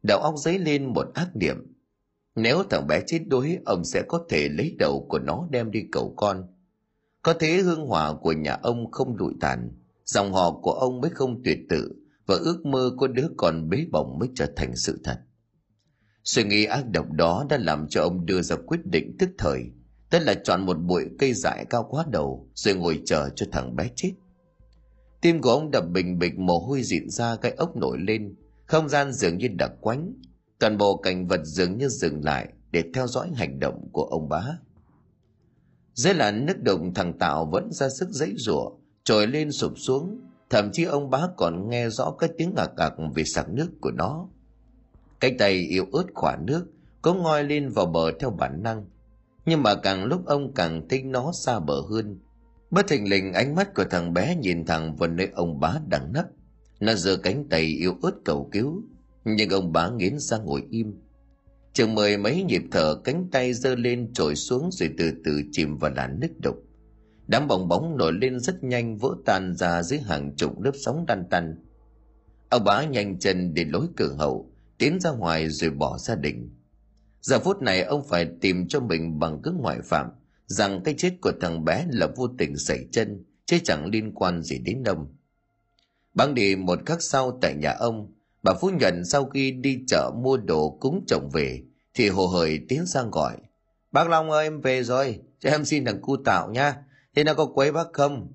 [0.03, 1.75] Đầu óc dấy lên một ác niệm.
[2.35, 5.83] Nếu thằng bé chết đuối, ông sẽ có thể lấy đầu của nó đem đi
[5.91, 6.47] cầu con.
[7.21, 9.71] Có thế hương hỏa của nhà ông không lụi tàn,
[10.05, 11.91] dòng họ của ông mới không tuyệt tự
[12.27, 15.19] và ước mơ có đứa con bế bỏng mới trở thành sự thật.
[16.23, 19.63] Suy nghĩ ác độc đó đã làm cho ông đưa ra quyết định tức thời,
[20.09, 23.75] tức là chọn một bụi cây dại cao quá đầu rồi ngồi chờ cho thằng
[23.75, 24.11] bé chết.
[25.21, 28.35] Tim của ông đập bình bịch mồ hôi dịn ra cái ốc nổi lên,
[28.65, 30.13] không gian dường như đặc quánh,
[30.59, 34.29] toàn bộ cảnh vật dường như dừng lại để theo dõi hành động của ông
[34.29, 34.43] bá.
[35.93, 38.71] Dưới làn nước đồng thằng tạo vẫn ra sức dãy rủa,
[39.03, 42.93] trồi lên sụp xuống thậm chí ông bá còn nghe rõ cái tiếng ngạc ngạc
[43.15, 44.27] về sạc nước của nó.
[45.19, 46.65] Cái tay yếu ớt khỏa nước
[47.01, 48.85] có ngoi lên vào bờ theo bản năng.
[49.45, 52.19] Nhưng mà càng lúc ông càng thích nó xa bờ hơn.
[52.71, 56.13] Bất thình lình ánh mắt của thằng bé nhìn thẳng vào nơi ông bá đang
[56.13, 56.25] nấp.
[56.79, 58.83] Nó giơ cánh tay yếu ớt cầu cứu,
[59.25, 60.93] nhưng ông bá nghiến ra ngồi im.
[61.73, 65.77] Chừng mười mấy nhịp thở, cánh tay giơ lên trồi xuống rồi từ từ chìm
[65.77, 66.66] vào làn nước đục
[67.27, 71.05] đám bong bóng nổi lên rất nhanh, vỡ tan ra dưới hàng chục lớp sóng
[71.05, 71.55] đan tăn
[72.49, 76.49] ông bá nhanh chân để lối cửa hậu, tiến ra ngoài rồi bỏ gia đình.
[77.21, 80.09] Giờ phút này ông phải tìm cho mình bằng cứ ngoại phạm,
[80.45, 84.41] rằng cái chết của thằng bé là vô tình xảy chân, chứ chẳng liên quan
[84.41, 85.07] gì đến ông.
[86.13, 88.13] Băng đi một khắc sau tại nhà ông,
[88.43, 91.63] bà phú nhận sau khi đi chợ mua đồ cúng chồng về,
[91.93, 93.37] thì hồ hởi tiến sang gọi.
[93.91, 96.75] Bác long ơi, em về rồi, cho em xin thằng cu tạo nha
[97.17, 98.33] thế nó có quấy bác không?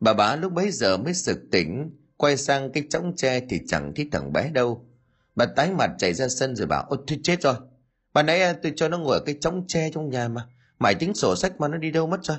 [0.00, 3.92] Bà bá lúc bấy giờ mới sực tỉnh, quay sang cái chõng tre thì chẳng
[3.96, 4.86] thấy thằng bé đâu.
[5.34, 7.54] Bà tái mặt chạy ra sân rồi bảo, ôi, thôi chết rồi.
[8.12, 10.48] Bà nãy tôi cho nó ngồi ở cái chõng tre trong nhà mà.
[10.78, 12.36] Mày tính sổ sách mà nó đi đâu mất rồi.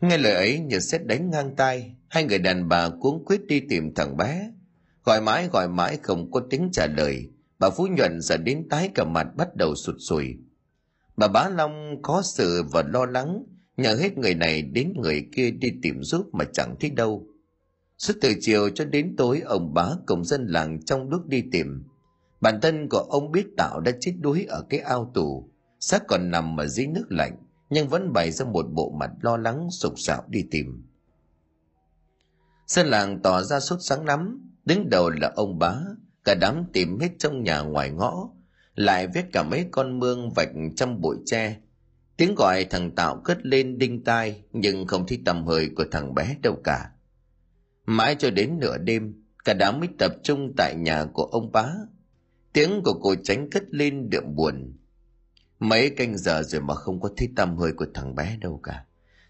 [0.00, 3.60] Nghe lời ấy như xét đánh ngang tay hai người đàn bà cuống quyết đi
[3.60, 4.50] tìm thằng bé.
[5.04, 7.30] Gọi mãi gọi mãi không có tiếng trả lời.
[7.58, 10.36] Bà phú nhuận giờ đến tái cả mặt bắt đầu sụt sùi
[11.16, 13.44] bà bá long có sự và lo lắng,
[13.76, 17.26] nhờ hết người này đến người kia đi tìm giúp mà chẳng thấy đâu.
[17.98, 21.84] Suốt từ chiều cho đến tối, ông bá cùng dân làng trong lúc đi tìm.
[22.40, 25.50] Bản thân của ông biết tạo đã chết đuối ở cái ao tù,
[25.80, 27.36] xác còn nằm ở dưới nước lạnh,
[27.70, 30.84] nhưng vẫn bày ra một bộ mặt lo lắng, sục sạo đi tìm.
[32.66, 35.74] Dân làng tỏ ra sốt sáng lắm, đứng đầu là ông bá,
[36.24, 38.28] cả đám tìm hết trong nhà ngoài ngõ
[38.76, 41.56] lại viết cả mấy con mương vạch trong bụi tre.
[42.16, 46.14] Tiếng gọi thằng tạo cất lên đinh tai, nhưng không thấy tầm hơi của thằng
[46.14, 46.90] bé đâu cả.
[47.86, 51.72] Mãi cho đến nửa đêm, cả đám mới tập trung tại nhà của ông bá.
[52.52, 54.72] Tiếng của cô tránh cất lên đượm buồn.
[55.58, 58.84] Mấy canh giờ rồi mà không có thấy tầm hơi của thằng bé đâu cả.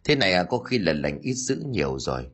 [0.04, 2.26] Thế này à có khi là lành ít dữ nhiều rồi.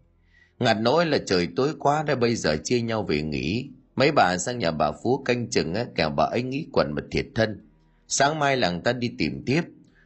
[0.59, 4.39] Ngặt nỗi là trời tối quá đã bây giờ chia nhau về nghỉ mấy bà
[4.39, 7.69] sang nhà bà phú canh chừng á, kẻo bà ấy nghĩ quẩn mà thiệt thân.
[8.09, 9.63] Sáng mai làng ta đi tìm tiếp,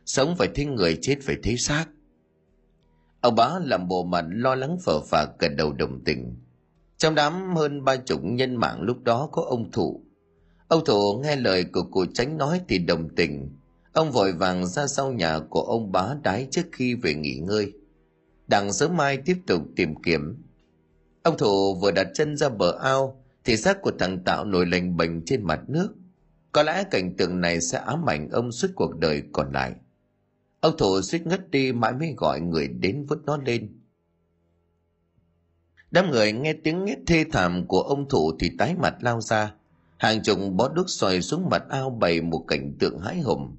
[0.06, 1.86] sống phải thấy người, chết phải thấy xác.
[3.20, 6.36] Ông bá làm bộ mặt lo lắng phờ phạc gật đầu đồng tình.
[6.96, 10.00] Trong đám hơn ba chục nhân mạng lúc đó có ông thụ.
[10.68, 13.56] Ông thụ nghe lời của cụ tránh nói thì đồng tình.
[13.92, 17.72] Ông vội vàng ra sau nhà của ông bá đái trước khi về nghỉ ngơi.
[18.46, 20.42] Đặng sớm mai tiếp tục tìm kiếm.
[21.22, 24.96] Ông thụ vừa đặt chân ra bờ ao thì xác của thằng tạo nổi lềnh
[24.96, 25.94] bềnh trên mặt nước.
[26.52, 29.74] Có lẽ cảnh tượng này sẽ ám ảnh ông suốt cuộc đời còn lại.
[30.60, 33.80] Ông Thổ suýt ngất đi mãi mới gọi người đến vớt nó lên.
[35.90, 39.54] Đám người nghe tiếng nghét thê thảm của ông thủ thì tái mặt lao ra.
[39.96, 43.56] Hàng chục bó đuốc xoay xuống mặt ao bày một cảnh tượng hãi hùng.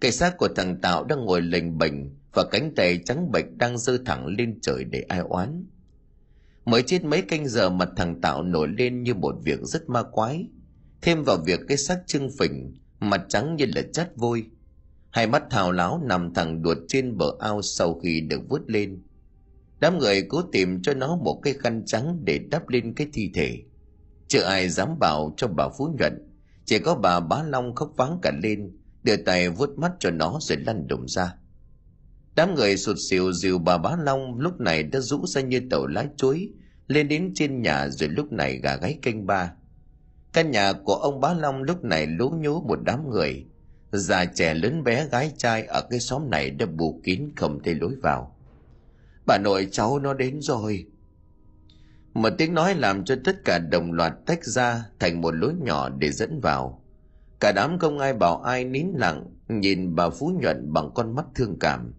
[0.00, 1.94] Cây xác của thằng tạo đang ngồi lềnh bềnh
[2.32, 5.64] và cánh tay trắng bệch đang giơ thẳng lên trời để ai oán
[6.66, 10.02] mới chết mấy canh giờ mà thằng tạo nổi lên như một việc rất ma
[10.02, 10.48] quái.
[11.02, 14.44] Thêm vào việc cái xác trưng phình, mặt trắng như là chất vôi.
[15.10, 19.02] Hai mắt thào láo nằm thẳng đuột trên bờ ao sau khi được vớt lên.
[19.80, 23.30] Đám người cố tìm cho nó một cái khăn trắng để đắp lên cái thi
[23.34, 23.58] thể.
[24.28, 26.28] Chưa ai dám bảo cho bà phú nhuận.
[26.64, 30.38] Chỉ có bà bá long khóc vắng cả lên, đưa tay vuốt mắt cho nó
[30.40, 31.34] rồi lăn đùng ra
[32.36, 35.86] đám người sụt xìu dìu bà bá long lúc này đã rũ ra như tàu
[35.86, 36.52] lá chuối,
[36.88, 39.52] lên đến trên nhà rồi lúc này gà gáy kênh ba.
[40.32, 43.44] Căn nhà của ông bá long lúc này lố nhố một đám người.
[43.92, 47.74] Già trẻ lớn bé gái trai ở cái xóm này đã bù kín không thể
[47.74, 48.36] lối vào.
[49.26, 50.86] Bà nội cháu nó đến rồi.
[52.14, 55.88] Một tiếng nói làm cho tất cả đồng loạt tách ra thành một lối nhỏ
[55.88, 56.82] để dẫn vào.
[57.40, 61.24] Cả đám không ai bảo ai nín lặng, nhìn bà phú nhuận bằng con mắt
[61.34, 61.92] thương cảm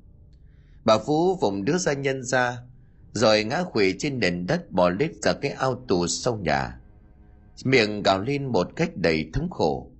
[0.87, 2.57] bà phú vùng đứa gia nhân ra,
[3.13, 6.79] rồi ngã quỵ trên nền đất bò lết cả cái ao tù sau nhà.
[7.63, 9.91] Miệng gào lên một cách đầy thống khổ.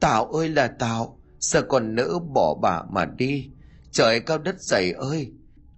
[0.00, 3.50] Tào ơi là tào, sao còn nỡ bỏ bà mà đi?
[3.92, 5.32] Trời cao đất dày ơi,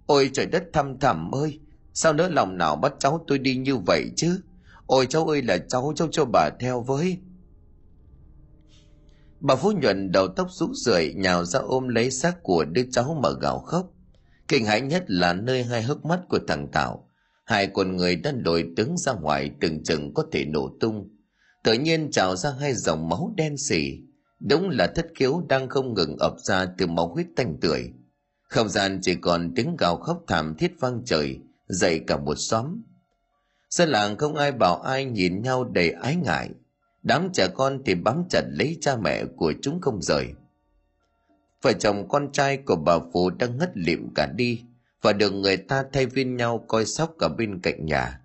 [0.05, 1.59] ôi trời đất thăm thẳm ơi,
[1.93, 4.41] sao nỡ lòng nào bắt cháu tôi đi như vậy chứ?
[4.85, 7.17] Ôi cháu ơi là cháu cháu cho bà theo với.
[9.39, 13.19] Bà phú nhuận đầu tóc rũ rượi, nhào ra ôm lấy xác của đứa cháu
[13.23, 13.91] mà gào khóc
[14.47, 17.05] kinh hãi nhất là nơi hai hốc mắt của thằng tạo
[17.45, 21.09] hai con người đang đổi tướng ra ngoài từng chừng có thể nổ tung.
[21.63, 23.99] Tự nhiên trào ra hai dòng máu đen sì
[24.39, 27.89] đúng là thất khiếu đang không ngừng ập ra từ máu huyết tanh tưởi.
[28.49, 32.81] Không gian chỉ còn tiếng gào khóc thảm thiết vang trời, dậy cả một xóm.
[33.69, 36.49] Dân làng không ai bảo ai nhìn nhau đầy ái ngại.
[37.03, 40.27] Đám trẻ con thì bám chặt lấy cha mẹ của chúng không rời
[41.65, 44.63] vợ chồng con trai của bà phù đang ngất lịm cả đi
[45.01, 48.19] và được người ta thay viên nhau coi sóc ở bên cạnh nhà.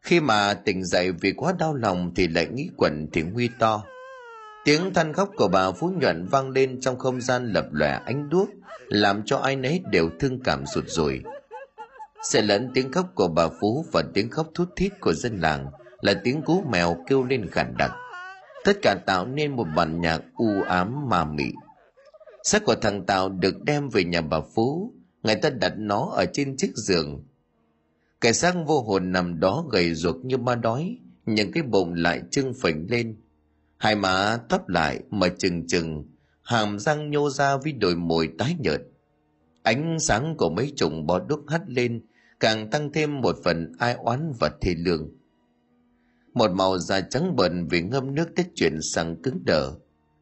[0.00, 3.82] Khi mà tỉnh dậy vì quá đau lòng thì lại nghĩ quẩn thì nguy to.
[4.64, 8.28] Tiếng than khóc của bà phú nhuận vang lên trong không gian lập lòe ánh
[8.30, 8.48] đuốc,
[8.86, 11.22] làm cho ai nấy đều thương cảm sụt rồi.
[12.22, 15.66] sẽ lẫn tiếng khóc của bà phú và tiếng khóc thút thít của dân làng
[16.00, 17.92] là tiếng cú mèo kêu lên khản đặc.
[18.64, 21.52] Tất cả tạo nên một bản nhạc u ám mà mị
[22.46, 24.94] xác của thằng tào được đem về nhà bà phú.
[25.22, 27.24] Người ta đặt nó ở trên chiếc giường.
[28.20, 32.22] Cái xác vô hồn nằm đó gầy ruột như ma đói những cái bụng lại
[32.30, 33.16] trưng phình lên.
[33.76, 36.04] Hai má thấp lại mà chừng chừng,
[36.42, 38.80] hàm răng nhô ra với đôi môi tái nhợt.
[39.62, 42.02] Ánh sáng của mấy chủng bó đuốc hắt lên,
[42.40, 45.10] càng tăng thêm một phần ai oán và thê lương.
[46.34, 49.72] Một màu da trắng bợn vì ngâm nước đã chuyển sang cứng đờ.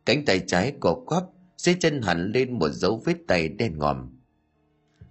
[0.06, 1.24] Cánh tay trái cò quắp
[1.64, 4.10] dưới chân hẳn lên một dấu vết tay đen ngòm.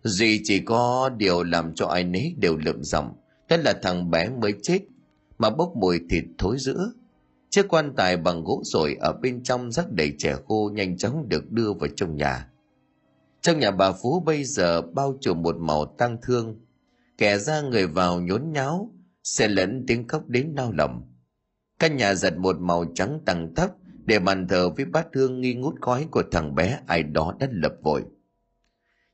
[0.04, 3.13] Duy chỉ có điều làm cho ai nấy đều lượm giọng.
[3.50, 4.80] Đó là thằng bé mới chết,
[5.38, 6.92] mà bốc mùi thịt thối rữa
[7.54, 11.30] chiếc quan tài bằng gỗ rồi ở bên trong rắc đầy trẻ khô nhanh chóng
[11.30, 12.48] được đưa vào trong nhà.
[13.42, 16.60] Trong nhà bà phú bây giờ bao trùm một màu tang thương.
[17.18, 18.92] Kẻ ra người vào nhốn nháo
[19.24, 21.02] xe lẫn tiếng khóc đến đau lòng.
[21.80, 23.72] Căn nhà giật một màu trắng tầng thấp
[24.06, 27.48] để bàn thờ với bát hương nghi ngút khói của thằng bé ai đó đã
[27.52, 28.04] lập vội.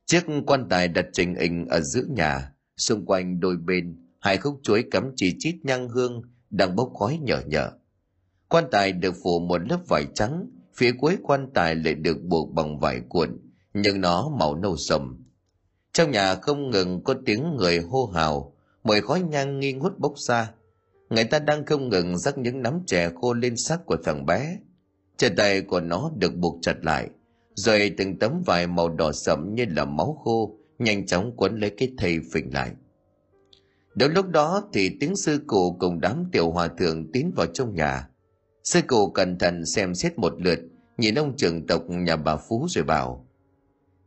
[0.06, 4.60] Chiếc quan tài đặt trình hình ở giữa nhà, xung quanh đôi bên, hai khúc
[4.62, 7.70] chuối cắm chỉ chít nhang hương đang bốc khói nhở nhở.
[8.48, 12.52] Quan tài được phủ một lớp vải trắng, phía cuối quan tài lại được buộc
[12.54, 13.38] bằng vải cuộn,
[13.74, 15.24] nhưng nó màu nâu sầm.
[15.92, 20.18] Trong nhà không ngừng có tiếng người hô hào, mùi khói nhang nghi ngút bốc
[20.18, 20.52] ra
[21.10, 24.58] người ta đang không ngừng rắc những nắm chè khô lên xác của thằng bé
[25.20, 27.08] chân tay của nó được buộc chặt lại
[27.54, 31.70] rồi từng tấm vải màu đỏ sẫm như là máu khô nhanh chóng quấn lấy
[31.70, 32.72] cái thây phình lại
[33.94, 37.74] đến lúc đó thì tiếng sư cụ cùng đám tiểu hòa thượng tiến vào trong
[37.74, 38.08] nhà
[38.64, 40.58] sư cụ cẩn thận xem xét một lượt
[40.98, 43.26] nhìn ông trưởng tộc nhà bà phú rồi bảo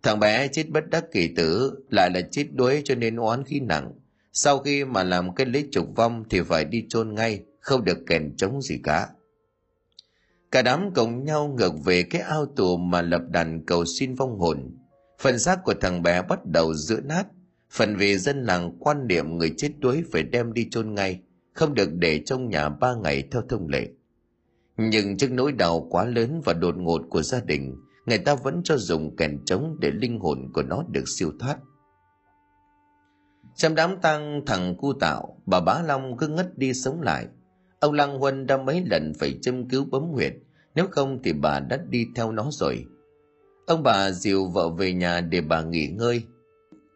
[0.04, 3.60] Thằng bé chết bất đắc kỳ tử, lại là chết đuối cho nên oán khí
[3.60, 3.91] nặng.
[4.34, 7.97] Sau khi mà làm cái lễ trục vong thì phải đi chôn ngay, không được
[8.08, 9.08] kèn trống gì cả.
[10.54, 14.39] Cả đám cùng nhau ngược về cái ao tù mà lập đàn cầu xin vong
[14.39, 14.78] hồn.
[15.20, 17.28] Phần xác của thằng bé bắt đầu giữa nát,
[17.72, 21.22] phần vì dân làng quan niệm người chết đuối phải đem đi chôn ngay,
[21.54, 23.88] không được để trong nhà ba ngày theo thông lệ.
[24.78, 28.62] Nhưng trước nỗi đau quá lớn và đột ngột của gia đình, người ta vẫn
[28.63, 31.58] cho dùng kèn trống để linh hồn của nó được siêu thoát.
[33.56, 37.28] Trong đám tang thằng cu tạo, bà Bá Long cứ ngất đi sống lại.
[37.80, 40.34] Ông Lăng Huân đã mấy lần phải châm cứu bấm huyệt,
[40.75, 42.86] nếu không thì bà đã đi theo nó rồi.
[43.67, 46.23] Ông bà dìu vợ về nhà để bà nghỉ ngơi.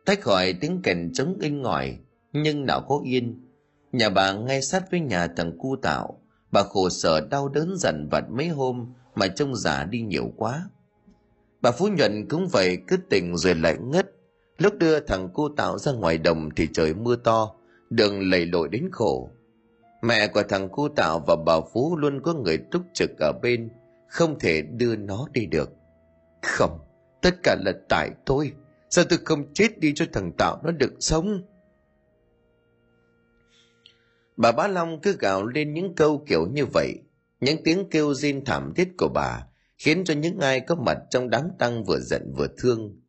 [0.06, 1.98] Tách khỏi tiếng kèn trống inh ngòi
[2.34, 3.44] nhưng nào có yên.
[3.92, 8.08] Nhà bà ngay sát với nhà thằng cu tạo, bà khổ sở đau đớn dần
[8.12, 10.70] vặt mấy hôm mà trông già đi nhiều quá.
[11.62, 14.12] Bà Phú Nhuận cũng vậy cứ tỉnh rồi lại ngất.
[14.58, 17.52] Lúc đưa thằng cu tạo ra ngoài đồng thì trời mưa to,
[17.90, 19.30] đường lầy lội đến khổ.
[20.02, 23.70] Mẹ của thằng cu tạo và bà Phú luôn có người túc trực ở bên,
[24.08, 25.70] không thể đưa nó đi được.
[26.42, 26.80] Không,
[27.22, 28.52] tất cả là tại tôi.
[28.90, 31.42] Sao tôi không chết đi cho thằng Tạo nó được sống?
[34.38, 36.94] Bà Bá Long cứ gào lên những câu kiểu như vậy.
[37.40, 41.30] Những tiếng kêu rên thảm thiết của bà khiến cho những ai có mặt trong
[41.30, 43.02] đám tang vừa giận vừa thương.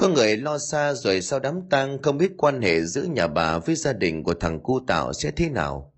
[0.00, 3.58] Có người lo xa rồi sau đám tang không biết quan hệ giữa nhà bà
[3.58, 5.92] với gia đình của thằng cu tạo sẽ thế nào.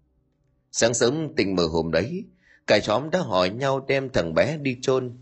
[0.73, 2.25] Sáng sớm tình mờ hôm đấy,
[2.67, 5.13] cả xóm đã hỏi nhau đem thằng bé đi chôn.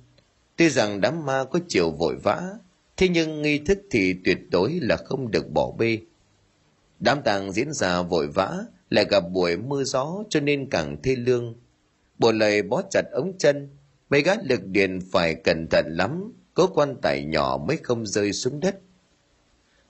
[0.57, 2.43] Tuy rằng đám ma có chiều vội vã,
[2.97, 5.99] thế nhưng nghi thức thì tuyệt đối là không được bỏ bê.
[7.01, 8.59] Đám tang diễn ra vội vã,
[8.91, 11.55] lại gặp buổi mưa gió cho nên càng thê lương.
[12.19, 13.69] Bộ lầy bó chặt ống chân,
[14.11, 18.33] mấy gã lực điện phải cẩn thận lắm, cố quan tài nhỏ mới không rơi
[18.33, 18.81] xuống đất.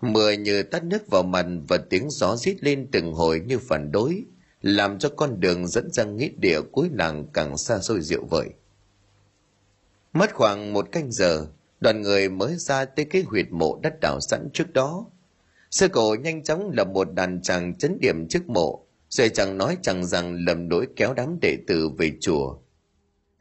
[0.00, 3.92] Mưa như tắt nước vào mặt và tiếng gió rít lên từng hồi như phản
[3.92, 4.24] đối,
[4.62, 8.48] làm cho con đường dẫn ra nghĩa địa cuối làng càng xa xôi rượu vời.
[10.12, 11.46] Mất khoảng một canh giờ,
[11.80, 15.06] đoàn người mới ra tới cái huyệt mộ đất đảo sẵn trước đó.
[15.70, 19.76] Sư cổ nhanh chóng lập một đàn tràng chấn điểm trước mộ, rồi chẳng nói
[19.82, 22.56] chẳng rằng lầm đối kéo đám đệ tử về chùa.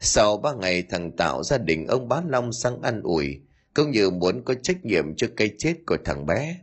[0.00, 3.40] Sau ba ngày thằng Tạo gia đình ông Bá Long sang ăn ủi,
[3.74, 6.56] cũng như muốn có trách nhiệm cho cái chết của thằng bé.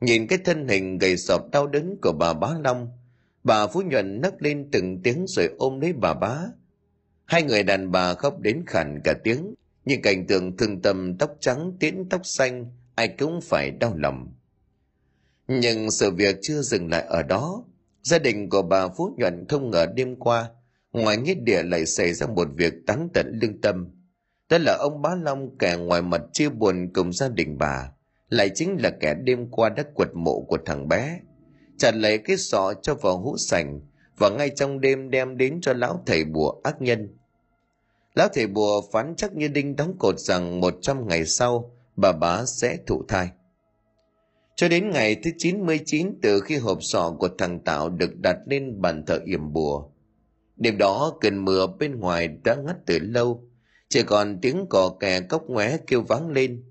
[0.00, 2.88] Nhìn cái thân hình gầy sọp đau đớn của bà Bá Long,
[3.44, 6.38] bà Phú Nhuận nấc lên từng tiếng rồi ôm lấy bà bá.
[7.24, 11.36] Hai người đàn bà khóc đến khản cả tiếng, nhưng cảnh tượng thương tâm tóc
[11.40, 14.32] trắng tiến tóc xanh, ai cũng phải đau lòng.
[15.48, 17.64] Nhưng sự việc chưa dừng lại ở đó,
[18.06, 20.50] Gia đình của bà Phú Nhuận không ngờ đêm qua,
[20.92, 23.88] ngoài nghĩa địa lại xảy ra một việc tán tận lương tâm.
[24.48, 27.92] Đó là ông Bá Long kẻ ngoài mặt chia buồn cùng gia đình bà,
[28.28, 31.20] lại chính là kẻ đêm qua đã quật mộ của thằng bé.
[31.78, 33.80] Chặt lấy cái sọ cho vào hũ sành
[34.18, 37.16] và ngay trong đêm đem đến cho lão thầy bùa ác nhân.
[38.14, 42.12] Lão thầy bùa phán chắc như đinh đóng cột rằng một trăm ngày sau bà
[42.12, 43.28] bá sẽ thụ thai.
[44.56, 48.80] Cho đến ngày thứ 99 từ khi hộp sọ của thằng Tạo được đặt lên
[48.80, 49.88] bàn thờ yểm bùa.
[50.56, 53.50] Đêm đó cơn mưa bên ngoài đã ngắt từ lâu,
[53.88, 56.64] chỉ còn tiếng cò kè cốc ngoé kêu vắng lên.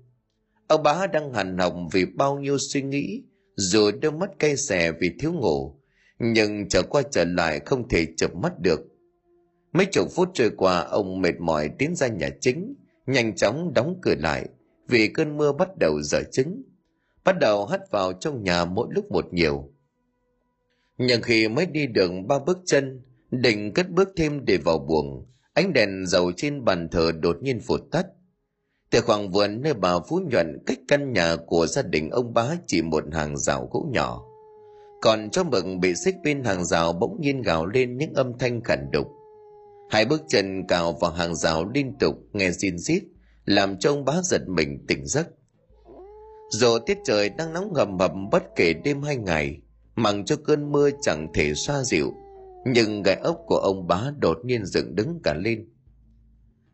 [0.68, 3.22] Ông bá đang hành học vì bao nhiêu suy nghĩ,
[3.56, 5.80] rồi đôi mắt cay xè vì thiếu ngủ,
[6.18, 8.80] nhưng trở qua trở lại không thể chợp mắt được.
[9.72, 12.74] Mấy chục phút trôi qua ông mệt mỏi tiến ra nhà chính,
[13.06, 14.48] nhanh chóng đóng cửa lại
[14.88, 16.62] vì cơn mưa bắt đầu dở trứng
[17.26, 19.72] bắt đầu hắt vào trong nhà mỗi lúc một nhiều.
[20.98, 23.02] Nhưng khi mới đi đường ba bước chân,
[23.40, 27.60] định cất bước thêm để vào buồng, ánh đèn dầu trên bàn thờ đột nhiên
[27.60, 28.06] phụt tắt.
[28.90, 32.56] Từ khoảng vườn nơi bà Phú Nhuận cách căn nhà của gia đình ông bá
[32.66, 34.22] chỉ một hàng rào gỗ nhỏ.
[35.02, 38.60] Còn trong mực bị xích bên hàng rào bỗng nhiên gào lên những âm thanh
[38.62, 39.06] khản đục.
[39.90, 43.02] Hai bước chân cào vào hàng rào liên tục nghe xin xít,
[43.44, 45.26] làm cho ông bá giật mình tỉnh giấc.
[46.50, 49.60] Dù tiết trời đang nóng ngầm mập bất kể đêm hay ngày,
[49.96, 52.12] mặc cho cơn mưa chẳng thể xoa dịu,
[52.66, 55.68] nhưng gai ốc của ông bá đột nhiên dựng đứng cả lên.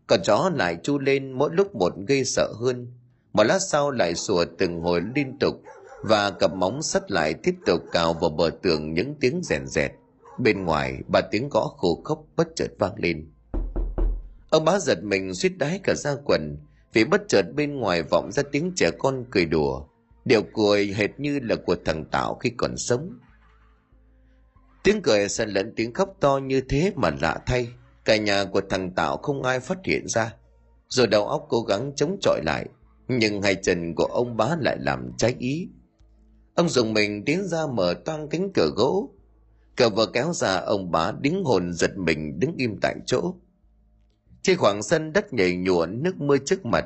[0.07, 2.93] Con chó lại chu lên mỗi lúc một gây sợ hơn,
[3.33, 5.63] một lát sau lại sủa từng hồi liên tục
[6.03, 9.93] và cặp móng sắt lại tiếp tục cào vào bờ tường những tiếng rèn rẹt.
[10.39, 13.31] Bên ngoài, ba tiếng gõ khô khốc bất chợt vang lên.
[14.51, 16.57] Ông bá giật mình suýt đái cả ra quần,
[16.93, 19.83] vì bất chợt bên ngoài vọng ra tiếng trẻ con cười đùa
[20.25, 23.19] điều cười hệt như là của thằng tạo khi còn sống
[24.83, 27.69] tiếng cười xen lẫn tiếng khóc to như thế mà lạ thay.
[28.05, 30.35] Cả nhà của thằng tạo không ai phát hiện ra.
[30.89, 32.67] Rồi đầu óc cố gắng chống chọi lại,
[33.09, 35.69] nhưng hai chân của ông bá lại làm trái ý.
[36.55, 39.11] Ông dùng mình tiến ra mở toang cánh cửa gỗ.
[39.77, 43.35] Cửa vừa kéo ra, ông bá đứng hồn giật mình đứng im tại chỗ.
[44.43, 46.85] Trên khoảng sân đất nhảy nhụa nước mưa trước mặt.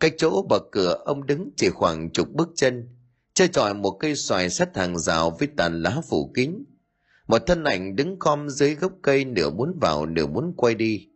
[0.00, 2.88] Cách chỗ bậc cửa ông đứng chỉ khoảng chục bước chân,
[3.34, 6.64] chơi trọi một cây xoài sắt hàng rào với tàn lá phủ kính
[7.26, 11.08] một thân ảnh đứng khom dưới gốc cây nửa muốn vào nửa muốn quay đi.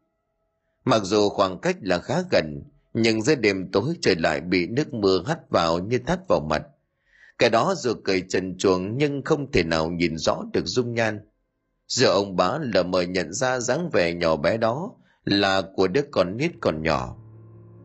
[0.84, 2.62] Mặc dù khoảng cách là khá gần,
[2.94, 6.62] nhưng dưới đêm tối trời lại bị nước mưa hắt vào như thắt vào mặt.
[7.38, 11.20] Cái đó dù cười trần chuồng nhưng không thể nào nhìn rõ được dung nhan.
[11.88, 14.92] Giờ ông bá lờ mờ nhận ra dáng vẻ nhỏ bé đó
[15.24, 17.16] là của đứa con nít còn nhỏ.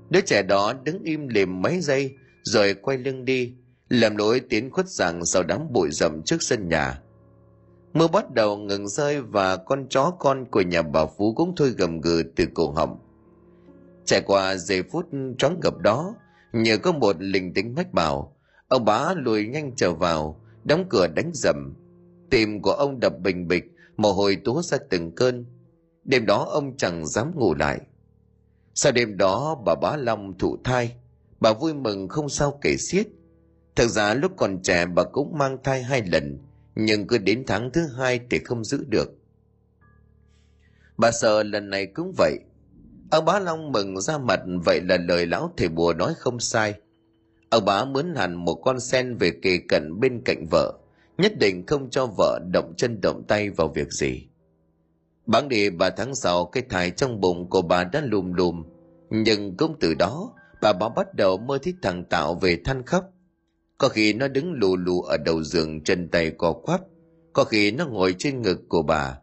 [0.09, 3.53] Đứa trẻ đó đứng im lìm mấy giây, rồi quay lưng đi
[3.89, 7.01] làm lối tiến khuất rằng sau đám bụi rậm trước sân nhà
[7.96, 11.74] mưa bắt đầu ngừng rơi và con chó con của nhà bà phú cũng thôi
[11.78, 13.00] gầm gừ từ cổ họng.
[14.06, 15.06] Trải qua giây phút
[15.38, 16.16] choáng ngập đó,
[16.54, 18.36] nhờ có một linh tính mách bảo,
[18.68, 21.74] ông bá lùi nhanh trở vào, đóng cửa đánh rầm
[22.30, 23.64] tim của ông đập bình bịch,
[23.98, 25.46] mồ hôi túa ra từng cơn.
[26.04, 27.80] Đêm đó ông chẳng dám ngủ lại.
[28.74, 30.96] Sau đêm đó, bà bá long thụ thai.
[31.39, 33.08] Bà vui mừng không sao kể xiết.
[33.76, 36.39] Thật ra lúc còn trẻ, bà cũng mang thai hai lần
[36.76, 39.09] nhưng cứ đến tháng thứ hai thì không giữ được.
[40.97, 42.39] Bà sợ lần này cũng vậy.
[43.11, 46.73] Ông bá long mừng ra mặt, vậy là lời lão thầy bùa nói không sai.
[47.49, 50.73] Ông bá mướn hẳn một con sen về kề cận bên cạnh vợ,
[51.17, 54.28] nhất định không cho vợ động chân động tay vào việc gì.
[55.26, 58.63] Bán đi ba tháng sau, cái thai trong bụng của bà đã lùm lùm.
[59.09, 63.14] Nhưng cũng từ đó, bà bảo bắt đầu mơ thấy thằng tạo về than khóc
[63.78, 66.82] có khi nó đứng lù lù ở đầu giường chân tay co quắp,
[67.34, 69.19] có khi nó ngồi trên ngực của bà.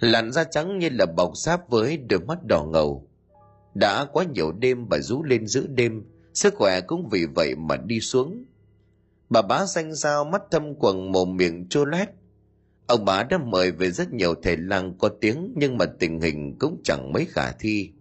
[0.00, 3.08] Làn da trắng như là bọc sáp với đôi mắt đỏ ngầu.
[3.74, 7.76] Đã quá nhiều đêm bà rú lên giữa đêm, sức khỏe cũng vì vậy mà
[7.76, 8.44] đi xuống.
[9.30, 12.08] Bà bá xanh sao mắt thâm quầng mồm miệng chô lét.
[12.86, 16.56] Ông bá đã mời về rất nhiều thầy lang có tiếng, nhưng mà tình hình
[16.58, 17.92] cũng chẳng mấy khả thi.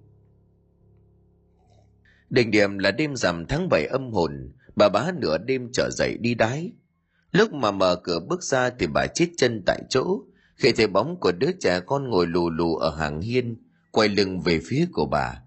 [2.30, 6.18] Đỉnh điểm là đêm rằm tháng 7 âm hồn bà bá nửa đêm trở dậy
[6.18, 6.72] đi đái.
[7.32, 10.20] Lúc mà mở cửa bước ra thì bà chết chân tại chỗ.
[10.56, 14.42] Khi thấy bóng của đứa trẻ con ngồi lù lù ở hàng hiên, quay lưng
[14.42, 15.42] về phía của bà.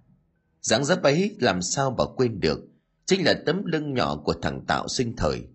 [0.60, 2.60] Dáng dấp ấy làm sao bà quên được?
[3.06, 5.46] Chính là tấm lưng nhỏ của thằng tạo sinh thời.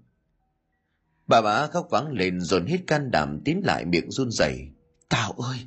[1.27, 4.67] Bà bá khóc vắng lên dồn hết can đảm tiến lại miệng run rẩy.
[5.09, 5.57] Tạo ơi,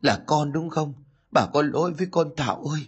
[0.00, 0.94] là con đúng không?
[1.30, 2.80] Bà có lỗi với con tạo ơi.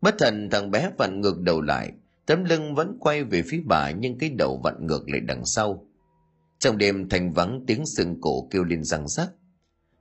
[0.00, 1.92] Bất thần thằng bé vặn ngược đầu lại
[2.30, 5.86] tấm lưng vẫn quay về phía bà nhưng cái đầu vặn ngược lại đằng sau.
[6.58, 9.30] Trong đêm thành vắng, tiếng sừng cổ kêu lên răng rắc.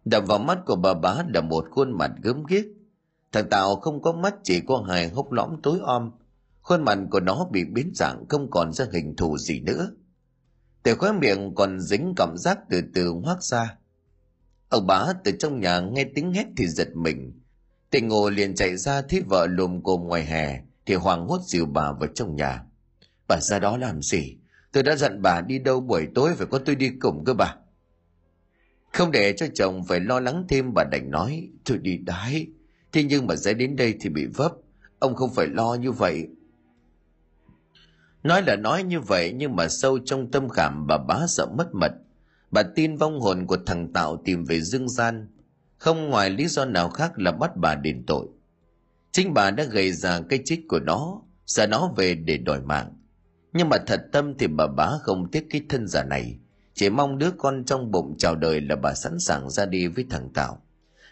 [0.06, 2.66] Đập vào mắt của bà bá là một khuôn mặt gớm ghiếc.
[3.32, 6.12] Thằng tạo không có mắt, chỉ có hai hốc lõm tối om.
[6.62, 9.92] Khuôn mặt của nó bị biến dạng, không còn ra hình thù gì nữa.
[10.84, 13.78] Từ khóe miệng còn dính cảm giác từ từ hoác ra.
[14.70, 17.42] Ông bá từ trong nhà nghe tiếng hét thì giật mình.
[17.90, 21.66] Tình ngồi liền chạy ra thấy vợ lùm cồm ngoài hè thì hoàng hốt dìu
[21.66, 22.64] bà vào trong nhà.
[23.28, 24.38] Bà ra đó làm gì?
[24.72, 27.56] Tôi đã dặn bà đi đâu buổi tối phải có tôi đi cùng cơ bà.
[28.94, 32.48] Không để cho chồng phải lo lắng thêm, bà đành nói, tôi đi đái.
[32.92, 34.52] Thế nhưng mà sẽ đến đây thì bị vấp.
[35.00, 36.28] Ông không phải lo như vậy.
[38.24, 41.68] Nói là nói như vậy, nhưng mà sâu trong tâm khảm bà bá sợ mất
[41.74, 41.92] mật.
[42.52, 45.28] Bà tin vong hồn của thằng tạo tìm về dương gian.
[45.78, 48.28] Không ngoài lý do nào khác là bắt bà đền tội
[49.12, 52.94] chính bà đã gây ra cái chết của nó ra nó về để đòi mạng.
[53.54, 56.40] Nhưng mà thật tâm thì bà bá không tiếc cái thân giả này.
[56.74, 60.06] Chỉ mong đứa con trong bụng chào đời là bà sẵn sàng ra đi với
[60.10, 60.62] thằng tạo.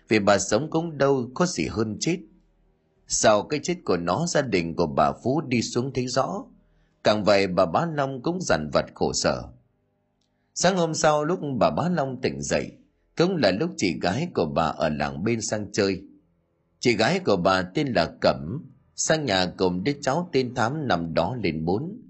[0.10, 2.18] Vì bà sống cũng đâu có gì hơn chết.
[3.08, 6.43] Sau cái chết của nó, gia đình của bà phú đi xuống thấy rõ.
[7.04, 9.43] Càng vậy bà bá long cũng dằn vặt khổ sở.
[10.54, 12.72] Sáng hôm sau lúc bà bá long tỉnh dậy,
[13.18, 16.02] cũng là lúc chị gái của bà ở làng bên sang chơi
[16.88, 18.66] chị gái của bà tên là cẩm,
[18.96, 22.02] sang nhà cùng đứa cháu tên thám nằm đó lên bốn.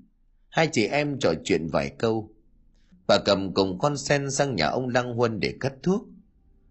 [0.49, 2.31] Hai chị em trò chuyện vài câu.
[3.07, 6.07] Bà cầm cùng con sen sang nhà ông lăng huân để cắt thuốc.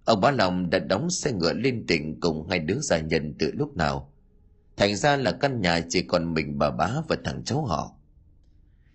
[0.04, 3.52] Ông bá lòng đã đóng xe ngựa lên tỉnh cùng hai đứa gia nhân từ
[3.54, 4.12] lúc nào.
[4.76, 7.96] Thành ra là căn nhà chỉ còn mình bà bá và thằng cháu họ.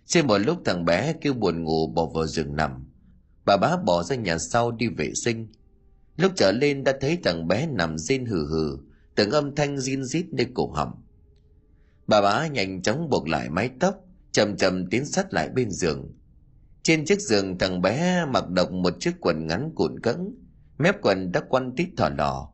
[0.06, 2.86] Trên một lúc thằng bé kêu buồn ngủ bỏ vào giường nằm.
[3.44, 5.48] Bà bá bỏ ra nhà sau đi vệ sinh.
[6.16, 8.78] Lúc trở lên đã thấy thằng bé nằm rên hừ hừ
[9.14, 11.02] từng âm thanh zin rít nơi cổ họng.
[12.06, 16.12] Bà bá nhanh chóng buộc lại mái tóc, chậm chậm tiến sát lại bên giường.
[16.82, 20.34] Trên chiếc giường, thằng bé mặc độc một chiếc quần ngắn cụn cẫng,
[20.78, 22.48] mép quần đã quăn tít thỏ lò.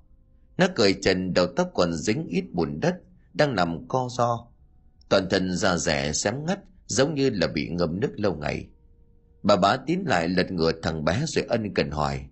[0.59, 2.95] Nó cười trần đầu tóc còn dính ít bùn đất,
[3.35, 4.47] đang nằm co ro.
[5.09, 8.69] Toàn thân da rẻ xém ngắt, giống như là bị ngâm nước lâu ngày.
[9.43, 12.27] Bà bá tiến lại lật ngửa thằng bé rồi ân cần hỏi.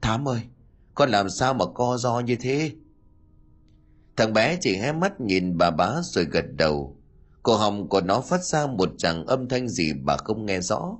[0.00, 0.40] Thám ơi,
[0.94, 2.72] con làm sao mà co do như thế?
[4.16, 6.96] Thằng bé chỉ hé mắt nhìn bà bá rồi gật đầu.
[7.42, 10.96] Cổ họng của nó phát ra một chàng âm thanh gì bà không nghe rõ.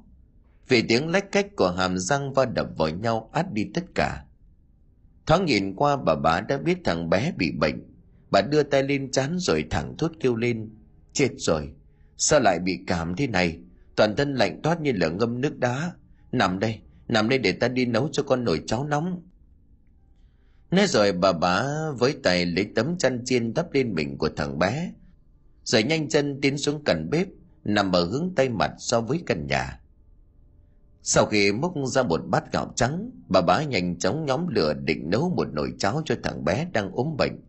[0.68, 4.24] Vì tiếng lách cách của hàm răng va đập vào nhau át đi tất cả.
[5.26, 7.82] Thoáng nhìn qua, bà bá đã biết thằng bé bị bệnh.
[8.30, 10.70] Bà đưa tay lên chán rồi thẳng thốt kêu lên,
[11.12, 11.72] chết rồi,
[12.16, 13.58] sao lại bị cảm thế này?
[13.96, 15.92] Toàn thân lạnh toát như là ngâm nước đá.
[16.32, 16.80] Nằm đây
[17.12, 19.22] nằm đây để ta đi nấu cho con nồi cháo nóng.
[20.72, 21.64] Nói rồi bà bá
[21.98, 24.92] với tay lấy tấm chăn chiên đắp lên mình của thằng bé.
[25.64, 27.28] Rồi nhanh chân tiến xuống cạnh bếp,
[27.64, 29.80] nằm ở hướng tây mặt so với căn nhà.
[31.02, 35.10] Sau khi múc ra một bát gạo trắng, bà bá nhanh chóng nhóm lửa định
[35.10, 37.40] nấu một nồi cháo cho thằng bé đang ốm bệnh.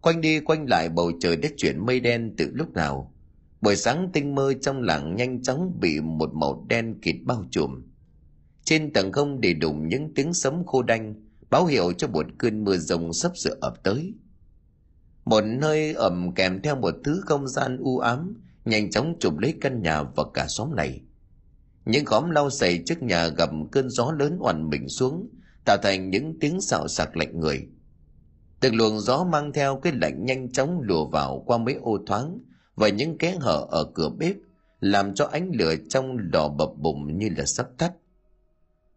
[0.00, 3.14] Quanh đi quanh lại, bầu trời đã chuyển mây đen từ lúc nào.
[3.60, 7.82] Buổi sáng tinh mơ trong làng nhanh chóng bị một màu đen kịt bao trùm.
[8.64, 11.23] Trên tầng không để đụng những tiếng sấm khô đanh
[11.54, 14.14] báo hiệu cho một cơn mưa rồng sắp sửa ập tới.
[15.24, 18.34] Một nơi ẩm kèm theo một thứ không gian u ám,
[18.64, 21.00] nhanh chóng chụp lấy căn nhà và cả xóm này.
[21.84, 25.28] Những khóm lau sầy trước nhà gặp cơn gió lớn oằn mình xuống,
[25.64, 27.68] tạo thành những tiếng xạo sạc lạnh người.
[28.60, 32.38] Từng luồng gió mang theo cái lạnh nhanh chóng lùa vào qua mấy ô thoáng
[32.74, 34.36] và những kẽ hở ở cửa bếp,
[34.80, 37.92] làm cho ánh lửa trong lò bập bùng như là sắp tắt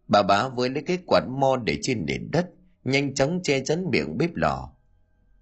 [0.08, 2.50] bà bá với lấy cái quạt mo để trên nền đất,
[2.84, 4.72] nhanh chóng che chắn miệng bếp lò.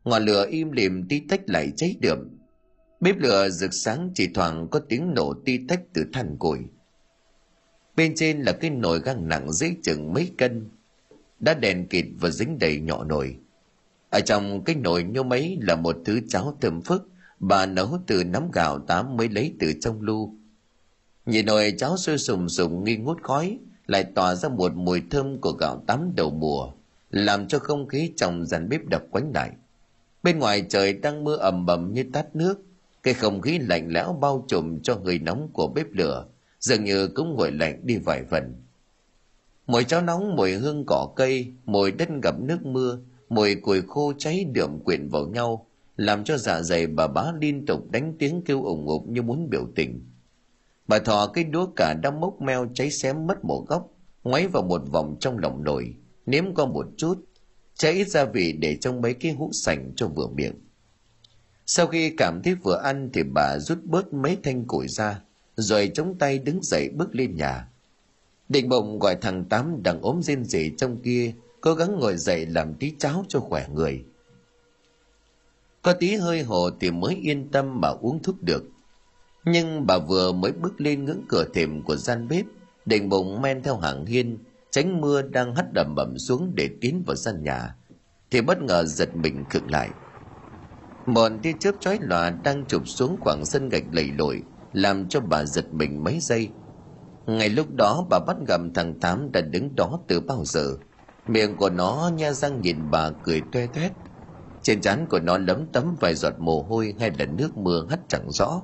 [0.05, 2.19] Ngọn lửa im lìm tí tách lại cháy đượm.
[3.01, 6.59] Bếp lửa rực sáng chỉ thoảng có tiếng nổ tí tách từ than củi.
[7.97, 10.69] Bên trên là cái nồi gang nặng dưới chừng mấy cân,
[11.41, 13.37] đã đèn kịt và dính đầy nhỏ nồi.
[14.11, 17.09] Ở trong cái nồi nhô mấy là một thứ cháo thơm phức,
[17.39, 20.35] bà nấu từ nắm gạo tám mới lấy từ trong lu.
[21.27, 25.41] Nhìn nồi cháo sôi sùng sùng nghi ngút khói lại tỏa ra một mùi thơm
[25.41, 26.73] của gạo tắm đầu mùa,
[27.11, 29.51] làm cho không khí trong gian bếp đập quánh lại.
[30.23, 32.63] Bên ngoài trời đang mưa ầm ầm như tát nước,
[33.03, 36.27] cái không khí lạnh lẽo bao trùm cho người nóng của bếp lửa,
[36.61, 38.55] dường như cũng nguội lạnh đi vài phần.
[39.67, 44.13] Mùi cháo nóng, mùi hương cỏ cây, mùi đất gặp nước mưa, mùi củi khô
[44.19, 45.67] cháy đượm quyện vào nhau,
[45.97, 49.51] làm cho dạ dày bà bá liên tục đánh tiếng kêu ủng ục như muốn
[49.51, 50.01] biểu tình
[50.89, 53.91] bà thò cái đũa cả đã mốc meo cháy xém mất một góc,
[54.25, 55.95] ngoáy vào một vòng trong lòng nồi,
[56.27, 57.25] nếm qua một chút,
[57.75, 60.55] cháy ít gia vị để trong mấy cái hũ sành cho vừa miệng.
[61.67, 65.21] Sau khi cảm thấy vừa ăn thì bà rút bớt mấy thanh củi ra,
[65.57, 67.69] rồi chống tay đứng dậy bước lên nhà.
[68.49, 72.47] Định bụng gọi thằng tám đang ốm rên rỉ trong kia, cố gắng ngồi dậy
[72.47, 74.05] làm tí cháo cho khỏe người.
[75.83, 78.65] Có tí hơi hồ thì mới yên tâm mà uống thuốc được
[79.47, 82.47] nhưng bà vừa mới bước lên ngưỡng cửa thềm của gian bếp
[82.87, 84.39] định bụng men theo hàng hiên,
[84.71, 87.75] tránh mưa đang hắt đầm bầm xuống để tiến vào gian nhà,
[88.31, 89.91] thì bất ngờ giật mình khựng lại.
[91.07, 94.43] Một tia chớp chói lòa đang chụp xuống khoảng sân gạch lầy lội,
[94.73, 96.49] làm cho bà giật mình mấy giây.
[97.27, 100.77] Ngay lúc đó, bà bắt gặp thằng tám đã đứng đó từ bao giờ.
[101.27, 103.93] Miệng của nó nha răng nhìn bà cười toe toét.
[104.63, 108.01] Trên trán của nó lấm tấm vài giọt mồ hôi hay là nước mưa hắt
[108.09, 108.63] chẳng rõ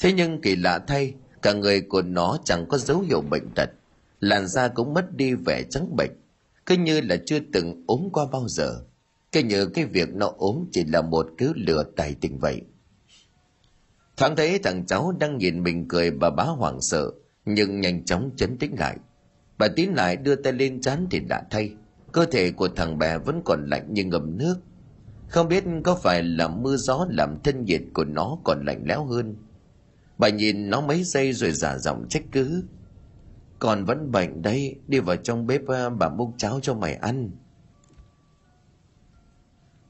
[0.00, 3.70] thế nhưng kỳ lạ thay, cả người của nó chẳng có dấu hiệu bệnh tật.
[4.20, 6.10] Làn da cũng mất đi vẻ trắng bệch,
[6.66, 8.80] cứ như là chưa từng ốm qua bao giờ.
[9.32, 12.62] Cứ như cái việc nó ốm chỉ là một cứu lừa tài tình vậy.
[14.16, 17.10] Thoáng thấy thằng cháu đang nhìn mình cười bà bá hoảng sợ,
[17.44, 18.96] nhưng nhanh chóng chấn tĩnh lại.
[19.58, 21.72] Bà tín lại đưa tay lên chán thì đã thay,
[22.12, 24.56] cơ thể của thằng bé vẫn còn lạnh như ngầm nước.
[25.28, 29.04] Không biết có phải là mưa gió làm thân nhiệt của nó còn lạnh lẽo
[29.04, 29.36] hơn
[30.18, 32.64] bà nhìn nó mấy giây rồi giả giọng trách cứ.
[33.58, 37.30] Còn vẫn bệnh đấy, đi vào trong bếp à, bà múc cháo cho mày ăn.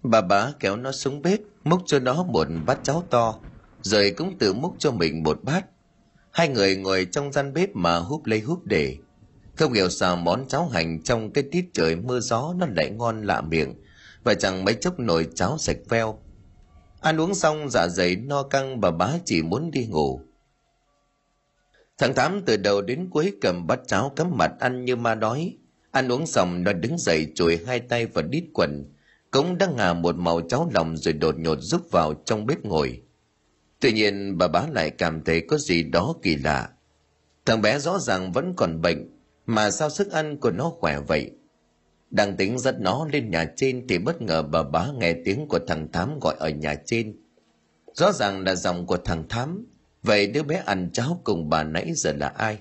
[0.02, 3.38] Bà bá kéo nó xuống bếp, múc cho nó một bát cháo to,
[3.82, 5.66] rồi cũng tự múc cho mình một bát.
[6.30, 8.96] Hai người ngồi trong gian bếp mà húp lấy húp để.
[9.56, 13.22] Không hiểu sao món cháo hành trong cái tiết trời mưa gió nó lại ngon
[13.22, 13.74] lạ miệng,
[14.24, 16.18] và chẳng mấy chốc nồi cháo sạch veo
[17.04, 20.20] ăn uống xong dạ dày no căng bà bá chỉ muốn đi ngủ.
[21.98, 25.56] Thằng tám từ đầu đến cuối cầm bát cháo cắm mặt ăn như ma đói.
[25.90, 28.92] Ăn uống xong, nó đứng dậy chùi hai tay vào đít quần.
[29.30, 33.02] Cũng đang ngà một màu cháo lòng rồi đột nhột rút vào trong bếp ngồi.
[33.80, 36.68] Tuy nhiên, bà bá lại cảm thấy có gì đó kỳ lạ.
[37.46, 39.10] Thằng bé rõ ràng vẫn còn bệnh,
[39.46, 41.30] mà sao sức ăn của nó khỏe vậy?
[42.14, 45.58] Đang tính dắt nó lên nhà trên thì bất ngờ bà bá nghe tiếng của
[45.66, 47.16] thằng thám gọi ở nhà trên
[47.94, 49.66] Rõ ràng là giọng của thằng Thám.
[50.02, 52.58] Vậy đứa bé ăn cháo cùng bà nãy giờ là ai?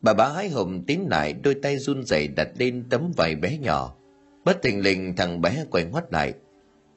[0.00, 3.58] Bà bá hái hùng tín lại đôi tay run rẩy đặt lên tấm vải bé
[3.58, 3.96] nhỏ.
[4.44, 6.34] Bất tình lình thằng bé quay ngoắt lại.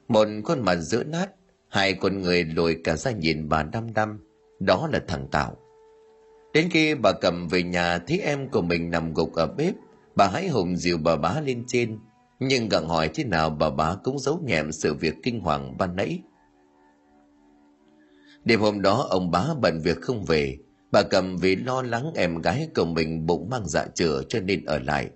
[0.08, 1.30] Một khuôn mặt giữa nát,
[1.68, 4.18] hai con người lùi cả ra nhìn bà đăm đăm.
[4.60, 5.56] Đó là thằng Tạo.
[6.52, 9.74] Đến khi bà cầm về nhà thấy em của mình nằm gục ở bếp,
[10.20, 11.98] bà hãy hùng dìu bà bá lên trên.
[12.40, 15.96] Nhưng gặng hỏi thế nào bà bá cũng giấu nhẹm sự việc kinh hoàng ban
[15.96, 16.22] nãy.
[18.44, 20.58] Đêm hôm đó ông bá bận việc không về,
[20.92, 24.64] bà cầm vì lo lắng em gái của mình bụng mang dạ chữa cho nên
[24.64, 25.10] ở lại.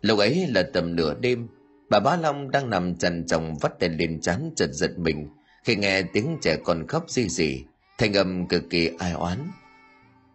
[0.00, 1.48] Lúc ấy là tầm nửa đêm,
[1.90, 5.28] bà bá Long đang nằm trần tròng vắt đèn lên chán chật giật mình
[5.64, 7.64] khi nghe tiếng trẻ con khóc gì gì,
[7.98, 9.38] thanh âm cực kỳ ai oán.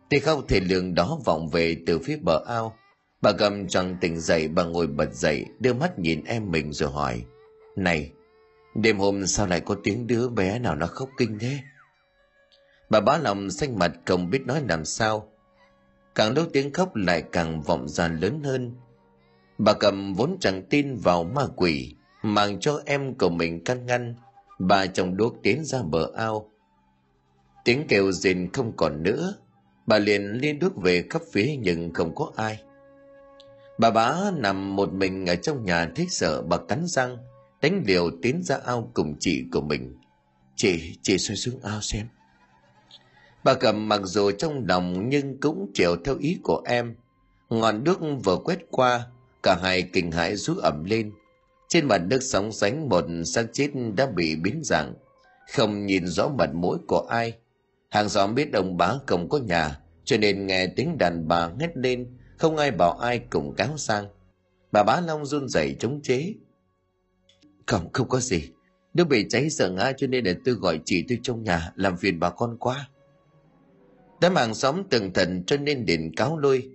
[0.10, 2.76] Tiếng khóc thể lường đó vọng về từ phía bờ ao.
[3.22, 6.92] Bà cầm choàng tỉnh dậy bà ngồi bật dậy đưa mắt nhìn em mình rồi
[6.92, 7.26] hỏi
[7.76, 8.12] Này,
[8.76, 11.60] đêm hôm sao lại có tiếng đứa bé nào nó khóc kinh thế?
[12.90, 15.28] Bà bá lòng xanh mặt không biết nói làm sao.
[16.16, 18.76] Càng lúc tiếng khóc lại càng vọng ra lớn hơn.
[19.58, 24.16] Bà cầm vốn chẳng tin vào ma quỷ, mang cho em của mình căn ngăn.
[24.60, 26.52] Bà chồng đuốc tiến ra bờ ao.
[27.66, 29.34] Tiếng kêu rền không còn nữa.
[29.86, 32.64] Bà liền liên đuốc về khắp phía nhưng không có ai.
[33.82, 37.18] Bà bá nằm một mình ở trong nhà thấy sợ bà cắn răng,
[37.62, 39.96] đánh liều tiến ra ao cùng chị của mình.
[40.56, 42.08] Chị, chị xoay xuống ao xem.
[43.44, 46.96] Bà cầm mặc dù trong lòng nhưng cũng chịu theo ý của em.
[47.50, 49.06] Ngọn nước vừa quét qua,
[49.44, 51.12] cả hai kinh hãi rú ẩm lên.
[51.70, 54.94] Trên mặt nước sóng sánh một xác chết đã bị biến dạng,
[55.54, 57.34] không nhìn rõ mặt mũi của ai.
[57.90, 61.78] Hàng xóm biết ông bá không có nhà, cho nên nghe tiếng đàn bà hét
[61.78, 62.08] lên,
[62.42, 64.08] không ai bảo ai cùng cáo sang.
[64.72, 66.34] Bà bá Long run rẩy chống chế.
[67.68, 68.50] Không, không có gì.
[68.94, 71.98] Nếu bị cháy sợ ngã cho nên là tôi gọi chị tôi trong nhà, làm
[71.98, 72.90] phiền bà con quá.
[74.22, 76.70] Đám hàng xóm từng thần cho nên điện cáo lui.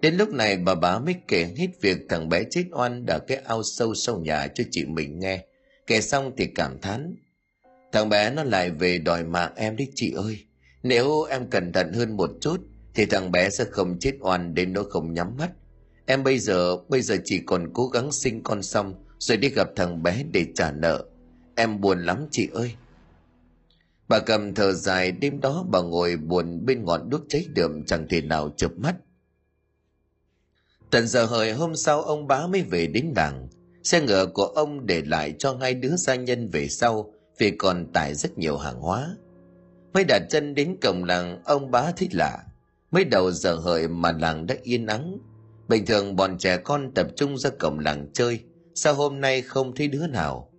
[0.00, 3.38] Đến lúc này bà bá mới kể hết việc thằng bé chết oan ở cái
[3.38, 5.44] ao sâu sau nhà cho chị mình nghe.
[5.86, 7.16] Kể xong thì cảm thán.
[7.92, 10.44] Thằng bé nó lại về đòi mạng em đấy chị ơi.
[10.82, 14.72] Nếu em cẩn thận hơn một chút thì thằng bé sẽ không chết oan đến
[14.72, 15.50] nó không nhắm mắt.
[16.06, 19.68] Em bây giờ, bây giờ chỉ còn cố gắng sinh con xong rồi đi gặp
[19.76, 21.04] thằng bé để trả nợ.
[21.54, 22.74] Em buồn lắm chị ơi.
[24.08, 28.06] Bà cầm thở dài đêm đó bà ngồi buồn bên ngọn đuốc cháy đượm chẳng
[28.08, 28.94] thể nào chợp mắt.
[30.90, 33.48] Tận giờ hời hôm sau ông bá mới về đến đảng.
[33.82, 37.92] Xe ngựa của ông để lại cho hai đứa gia nhân về sau vì còn
[37.92, 39.16] tải rất nhiều hàng hóa.
[39.92, 42.38] Mới đặt chân đến cổng làng ông bá thích lạ.
[42.92, 45.18] Mới đầu giờ hợi mà làng đã yên ắng.
[45.68, 48.40] Bình thường bọn trẻ con tập trung ra cổng làng chơi.
[48.74, 50.52] Sao hôm nay không thấy đứa nào?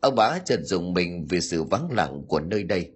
[0.00, 2.90] Ông bá chợt dùng mình vì sự vắng lặng của nơi đây.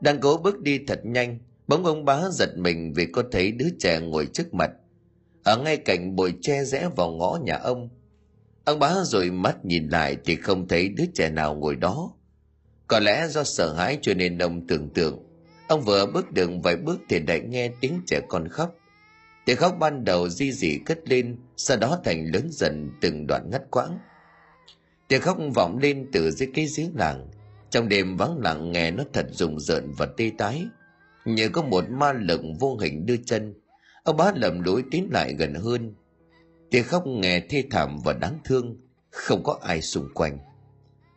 [0.00, 3.68] Đang cố bước đi thật nhanh, bỗng ông bá giật mình vì có thấy đứa
[3.78, 4.70] trẻ ngồi trước mặt.
[5.44, 7.88] Ở ngay cạnh bồi tre rẽ vào ngõ nhà ông.
[8.64, 12.12] Ông bá rồi mắt nhìn lại thì không thấy đứa trẻ nào ngồi đó.
[12.86, 15.27] Có lẽ do sợ hãi cho nên ông tưởng tượng.
[15.68, 18.74] Ông vừa bước đường vài bước thì lại nghe tiếng trẻ con khóc.
[19.44, 23.50] Tiếng khóc ban đầu di dị cất lên, sau đó thành lớn dần từng đoạn
[23.50, 23.98] ngắt quãng.
[25.08, 27.28] Tiếng khóc vọng lên từ dưới cái giếng làng.
[27.70, 30.66] Trong đêm vắng lặng nghe nó thật rùng rợn và tê tái.
[31.24, 33.54] Như có một ma lực vô hình đưa chân.
[34.02, 35.94] Ông bá lầm lối tiến lại gần hơn.
[36.70, 38.76] Tiếng khóc nghe thê thảm và đáng thương.
[39.10, 40.38] Không có ai xung quanh.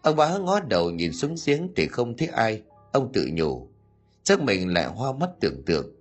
[0.02, 2.62] Ông bá ngó đầu nhìn xuống giếng thì không thấy ai.
[2.91, 3.70] Ông tự nhủ.
[4.24, 5.95] Chắc mình lại hoa mắt tưởng tượng.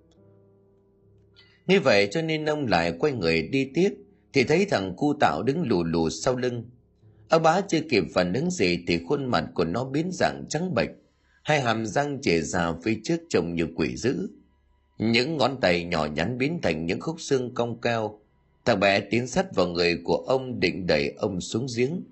[1.67, 3.93] Như vậy cho nên ông lại quay người đi tiếp
[4.33, 6.63] thì thấy thằng cu tạo đứng lù lù sau lưng
[7.31, 10.73] Ông bá chưa kịp phản ứng gì thì khuôn mặt của nó biến dạng trắng
[10.75, 10.89] bệch,
[11.43, 14.29] hai hàm răng chề ra phía trước trông như quỷ dữ.
[14.97, 18.19] Những ngón tay nhỏ nhắn biến thành những khúc xương cong cao.
[18.65, 22.03] Thằng bé tiến sát vào người của ông định đẩy ông xuống giếng.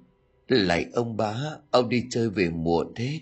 [0.47, 1.35] Lại ông bá,
[1.71, 3.19] ông đi chơi về muộn thế.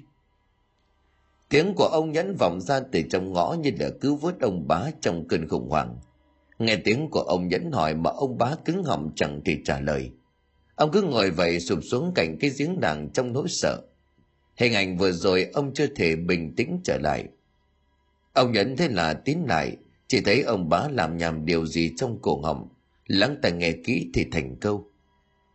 [1.50, 4.82] Tiếng của ông nhẫn vọng ra từ trong ngõ như là cứu vớt ông bá
[5.02, 5.98] trong cơn khủng hoảng.
[6.60, 10.12] Nghe tiếng của ông nhẫn hỏi mà ông bá cứng họng chẳng thể trả lời.
[10.76, 13.82] Ông cứ ngồi vậy sụp xuống cạnh cái giếng đàng trong nỗi sợ.
[14.56, 17.26] Hình ảnh vừa rồi ông chưa thể bình tĩnh trở lại.
[18.34, 19.78] Ông nhẫn thế là tín lại,
[20.08, 22.70] chỉ thấy ông bá làm nhầm điều gì trong cổ họng.
[23.08, 24.92] Lắng tai nghe kỹ thì thành câu.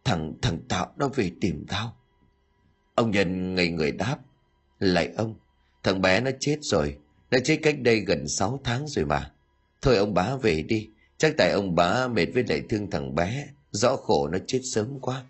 [0.05, 1.97] Thằng, thằng Tạo nó về tìm tao.
[2.95, 4.19] Ông nhân ngây người đáp.
[4.79, 5.35] Lại ông,
[5.83, 6.97] thằng bé nó chết rồi.
[7.31, 9.33] Nó chết cách đây gần 6 tháng rồi mà.
[9.83, 10.89] Thôi ông bá về đi.
[11.19, 14.99] Chắc tại ông bá mệt với lại thương thằng bé Rõ khổ nó chết sớm
[15.01, 15.25] quá.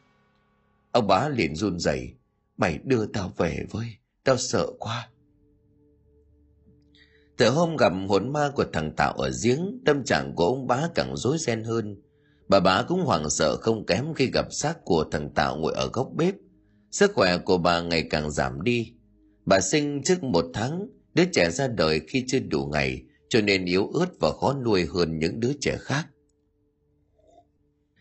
[0.92, 2.14] Ông bá liền run rẩy,
[2.56, 3.86] mày đưa tao về với,
[4.24, 5.08] tao sợ quá.
[7.36, 10.88] từ hôm gặp hồn ma của thằng tạo ở giếng tâm trạng của ông bá
[10.94, 11.96] càng rối ren hơn
[12.48, 15.90] bà bá cũng hoảng sợ không kém khi gặp xác của thằng tạo ngồi ở
[15.92, 16.34] góc bếp
[16.90, 18.92] sức khỏe của bà ngày càng giảm đi
[19.46, 23.64] bà sinh trước một tháng, đứa trẻ ra đời khi chưa đủ ngày, cho nên
[23.64, 26.06] yếu ớt và khó nuôi hơn những đứa trẻ khác.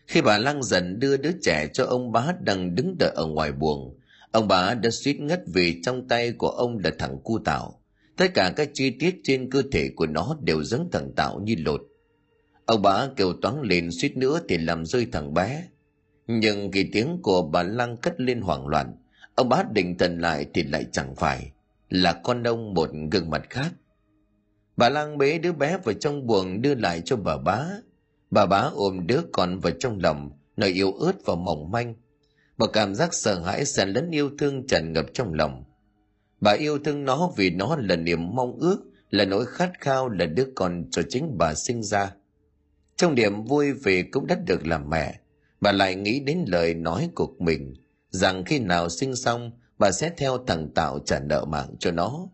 [0.06, 3.52] Khi bà lăng dần đưa đứa trẻ cho ông bá đang đứng đợi ở ngoài
[3.52, 3.98] buồng,
[4.30, 7.82] ông bá đã suýt ngất vì trong tay của ông là thằng cu tạo
[8.16, 11.54] tất cả các chi tiết trên cơ thể của nó đều giống thằng tạo như
[11.58, 11.82] lột.
[12.66, 15.64] Ông bá kêu toáng lên suýt nữa thì làm rơi thằng bé.
[16.26, 18.96] Nhưng khi tiếng của bà lăng cất lên hoảng loạn
[19.34, 21.52] ông bá định thần lại thì lại chẳng phải
[21.88, 23.70] là con ông một gương mặt khác.
[24.76, 27.66] Bà lăng bế đứa bé vào trong buồng đưa lại cho bà bá.
[28.30, 31.94] Bà bá ôm đứa con vào trong lòng nơi yếu ớt và mỏng manh.
[32.58, 35.64] Một cảm giác sợ hãi xen lẫn yêu thương tràn ngập trong lòng.
[36.40, 38.78] Bà yêu thương nó vì nó là niềm mong ước,
[39.10, 42.12] là nỗi khát khao là đứa con cho chính bà sinh ra.
[42.96, 45.20] Trong niềm vui về cũng đã được làm mẹ,
[45.60, 47.74] bà lại nghĩ đến lời nói của mình
[48.12, 52.28] rằng khi nào sinh xong, bà sẽ theo thằng tạo trả nợ mạng cho nó.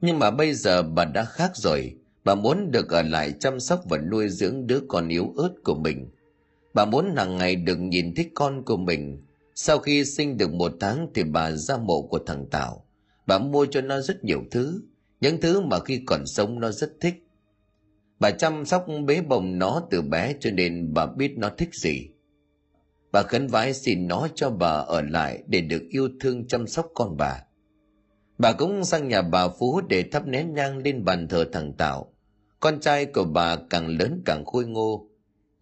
[0.00, 1.96] Nhưng mà bây giờ bà đã khác rồi.
[2.24, 5.74] Bà muốn được ở lại chăm sóc và nuôi dưỡng đứa con yếu ớt của
[5.74, 6.10] mình.
[6.74, 9.22] Bà muốn hàng ngày được nhìn thấy con của mình.
[9.54, 12.84] Sau khi sinh được một tháng thì bà ra mộ của thằng Tạo.
[13.26, 14.82] bà mua cho nó rất nhiều thứ.
[15.20, 17.14] Những thứ mà khi còn sống nó rất thích.
[18.20, 22.08] Bà chăm sóc bế bồng nó từ bé cho nên bà biết nó thích gì
[23.14, 26.86] bà khấn vái xin nó cho bà ở lại để được yêu thương chăm sóc
[26.94, 27.42] con bà.
[28.38, 32.12] Bà cũng sang nhà bà phú để thắp nén nhang lên bàn thờ thằng tạo,
[32.60, 35.08] con trai của bà càng lớn càng khôi ngô.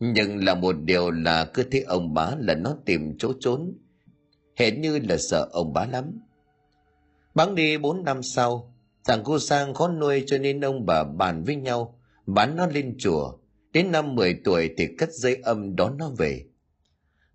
[0.00, 3.72] Nhưng là một điều là cứ thấy ông bá là nó tìm chỗ trốn.
[4.56, 6.20] Hệt như là sợ ông bá lắm.
[7.34, 8.74] Bắn đi bốn năm sau
[9.04, 12.94] thằng cô sang khó nuôi cho nên ông bà bàn với nhau bán nó lên
[12.98, 13.32] chùa.
[13.72, 16.44] Đến năm 10 tuổi thì cất dây âm đón nó về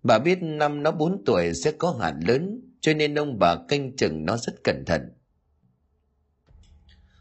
[0.08, 3.96] bà biết năm nó 4 tuổi sẽ có hạn lớn, cho nên ông bà canh
[3.96, 5.02] chừng nó rất cẩn thận.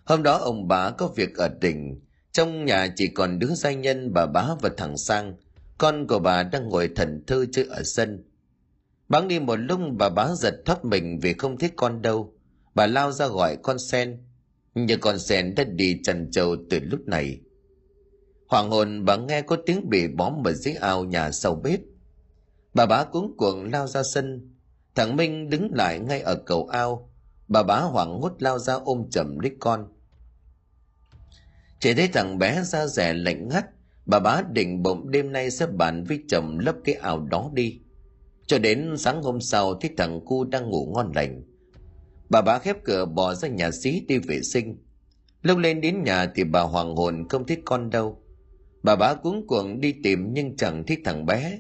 [0.06, 2.00] Hôm đó ông bà có việc ở tỉnh.
[2.32, 5.36] Trong nhà chỉ còn đứa gia nhân, bà bá và thằng sang.
[5.78, 8.24] Con của bà đang ngồi thần thơ chơi ở sân.
[9.10, 12.34] Bắn đi một lúc, bà bá giật thoát mình vì không thích con đâu.
[12.76, 14.18] Bà lao ra gọi con sen.
[14.76, 17.40] Nhưng con sen đã đi trần trầu từ lúc này.
[18.48, 21.80] Hoàng hồn bà nghe có tiếng bị bóm ở dưới ao nhà sau bếp
[22.74, 24.54] bà bá cuống cuồng lao ra sân.
[24.96, 27.12] Thằng minh đứng lại ngay ở cầu ao.
[27.48, 29.88] Bà bá hoảng hốt lao ra ôm chầm lấy con.
[31.80, 33.66] Chỉ thấy thằng bé da rẻ lạnh ngắt,
[34.06, 37.80] bà bá định bụng đêm nay sẽ bàn với chồng lấp cái ao đó đi.
[38.48, 41.44] Cho đến sáng hôm sau thấy thằng cu đang ngủ ngon lành.
[42.30, 44.78] Bà bá khép cửa bỏ ra nhà xí đi vệ sinh.
[45.42, 48.22] Lúc lên đến nhà thì bà hoàng hồn không thích con đâu.
[48.84, 51.60] Bà bá cuống cuồng đi tìm nhưng chẳng thấy thằng bé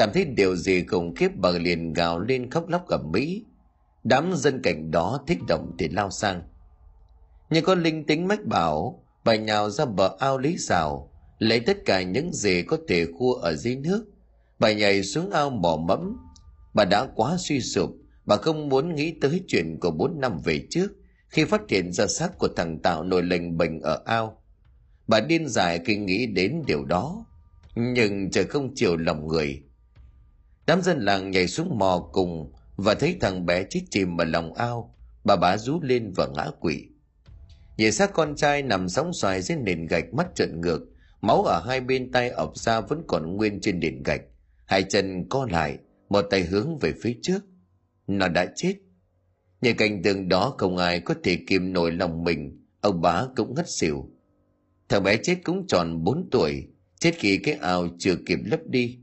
[0.00, 3.44] cảm thấy điều gì khủng khiếp bà liền gào lên khóc lóc gầm mỹ
[4.04, 6.42] đám dân cảnh đó thích động thì lao sang.
[7.50, 11.78] Nhưng con linh tính mách bảo bà nhào ra bờ ao lý xào, lấy tất
[11.84, 14.04] cả những gì có thể khua ở dưới nước.
[14.58, 16.16] Bà nhảy xuống ao mò mẫm.
[16.74, 17.90] Bà đã quá suy sụp,
[18.26, 20.88] bà không muốn nghĩ tới chuyện của bốn năm về trước,
[21.28, 24.42] khi phát hiện ra xác của thằng tạo nổi lệnh bệnh ở ao.
[25.06, 27.26] Bà điên dại khi nghĩ đến điều đó.
[27.74, 29.62] Nhưng trời không chiều lòng người
[30.70, 34.54] đám dân làng nhảy xuống mò cùng và thấy thằng bé chết chìm ở lòng
[34.54, 34.94] ao,
[35.24, 36.84] bà bá rú lên và ngã quỵ.
[37.76, 40.80] Nhìn xác con trai nằm sóng xoài dưới nền gạch mắt trợn ngược,
[41.20, 44.20] máu ở hai bên tay ọc ra vẫn còn nguyên trên nền gạch.
[44.64, 47.40] Hai chân co lại, một tay hướng về phía trước.
[48.06, 48.74] Nó đã chết.
[49.60, 53.54] Nhìn cảnh tượng đó không ai có thể kìm nổi lòng mình, ông bá cũng
[53.54, 54.10] ngất xỉu.
[54.88, 56.66] Thằng bé chết cũng tròn bốn tuổi,
[56.98, 58.98] chết khi cái ao chưa kịp lấp đi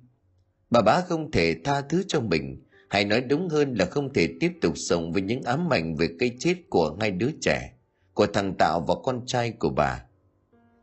[0.70, 2.64] bà bá không thể tha thứ cho mình.
[2.90, 6.08] Hay nói đúng hơn là không thể tiếp tục sống với những ám ảnh về
[6.20, 7.74] cây chết của hai đứa trẻ,
[8.14, 10.04] của thằng tạo và con trai của bà.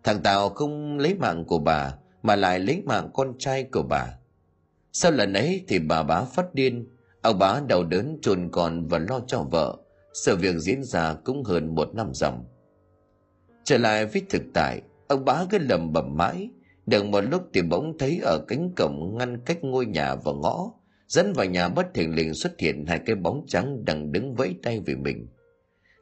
[0.04, 4.18] Thằng tạo không lấy mạng của bà, mà lại lấy mạng con trai của bà.
[4.92, 6.88] Sau lần ấy thì bà bá phát điên.
[7.22, 9.76] Ông bá đau đớn, chôn con và lo cho vợ.
[10.12, 12.44] Sự việc diễn ra cũng hơn một năm dòng.
[13.64, 16.50] Trở lại với thực tại, ông bá cứ lầm bầm mãi
[16.86, 20.72] được một lúc thì bỗng thấy ở cánh cổng ngăn cách ngôi nhà và ngõ,
[21.08, 24.54] dẫn vào nhà bất thình lình xuất hiện hai cái bóng trắng đang đứng vẫy
[24.62, 25.26] tay về mình.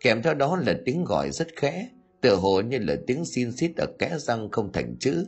[0.01, 1.89] Kèm theo đó là tiếng gọi rất khẽ,
[2.21, 5.27] tựa hồ như là tiếng xin xít ở kẽ răng không thành chữ.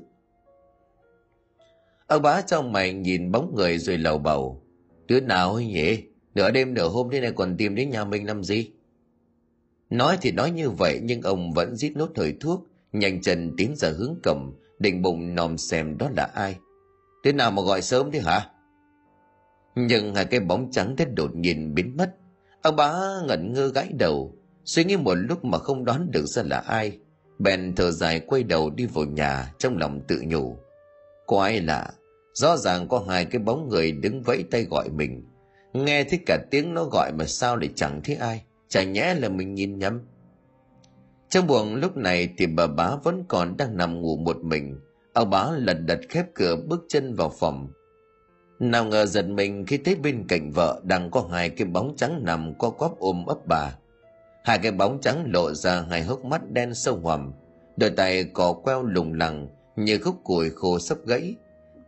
[2.06, 4.62] Ông bá trong mày nhìn bóng người rồi lầu bầu.
[5.06, 6.02] Đứa nào ấy nhỉ?
[6.34, 8.70] Nửa đêm nửa hôm thế này còn tìm đến nhà mình làm gì?
[9.90, 13.76] Nói thì nói như vậy nhưng ông vẫn rít nốt thời thuốc, nhanh chân tiến
[13.76, 14.52] ra hướng cầm
[14.84, 16.56] định bụng nòm xem đó là ai.
[17.24, 18.50] Thế nào mà gọi sớm thế hả?
[19.74, 22.14] Nhưng hai cái bóng trắng thế đột nhiên biến mất.
[22.62, 22.92] Ông bá
[23.26, 26.98] ngẩn ngơ gãi đầu, suy nghĩ một lúc mà không đoán được ra là ai.
[27.38, 30.56] Bèn thở dài quay đầu đi vào nhà trong lòng tự nhủ.
[31.26, 31.90] Có ai lạ?
[32.34, 35.24] Rõ ràng có hai cái bóng người đứng vẫy tay gọi mình.
[35.72, 38.42] Nghe thấy cả tiếng nó gọi mà sao lại chẳng thấy ai?
[38.68, 40.00] Chả nhẽ là mình nhìn nhầm?
[41.28, 44.80] Trong buồng lúc này thì bà bá vẫn còn đang nằm ngủ một mình.
[45.12, 47.68] Ông bá lật đật khép cửa bước chân vào phòng.
[48.58, 52.24] Nào ngờ giật mình khi thấy bên cạnh vợ đang có hai cái bóng trắng
[52.24, 53.76] nằm co quắp ôm ấp bà.
[54.44, 57.32] Hai cái bóng trắng lộ ra hai hốc mắt đen sâu hoằm
[57.76, 61.34] đôi tay cò queo lùng lằng như khúc củi khô sắp gãy.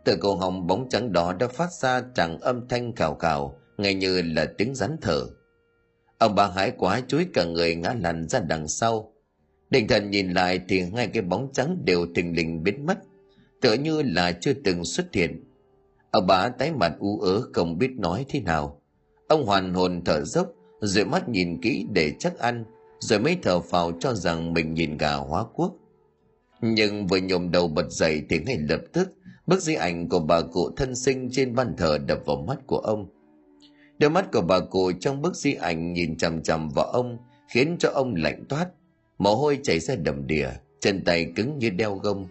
[0.03, 3.93] Từ cổ họng bóng trắng đó đã phát ra tràng âm thanh cào cào ngay
[3.93, 5.25] như là tiếng rắn thở.
[6.17, 9.11] Ông bà hãi quá chuối cả người ngã lăn ra đằng sau
[9.69, 12.97] định thần nhìn lại thì hai cái bóng trắng đều thình lình biến mất,
[13.61, 15.43] tựa như là chưa từng xuất hiện.
[16.11, 18.81] Ông bà tái mặt u ớ, không biết nói thế nào.
[19.27, 20.47] Ông hoàn hồn thở dốc
[20.81, 22.65] rồi mắt nhìn kỹ để chắc ăn,
[22.99, 25.73] rồi mới thở phào cho rằng mình nhìn gà hóa quốc.
[26.61, 29.13] Nhưng vừa nhổm đầu bật dậy thì ngay lập tức,
[29.47, 32.77] bức di ảnh của bà cụ thân sinh trên ban thờ đập vào mắt của
[32.77, 33.09] ông.
[33.99, 37.17] Đôi mắt của bà cụ trong bức di ảnh nhìn chằm chằm vào ông,
[37.49, 38.67] khiến cho ông lạnh toát
[39.17, 40.49] mồ hôi chảy ra đầm đìa,
[40.79, 42.27] chân tay cứng như đeo gông.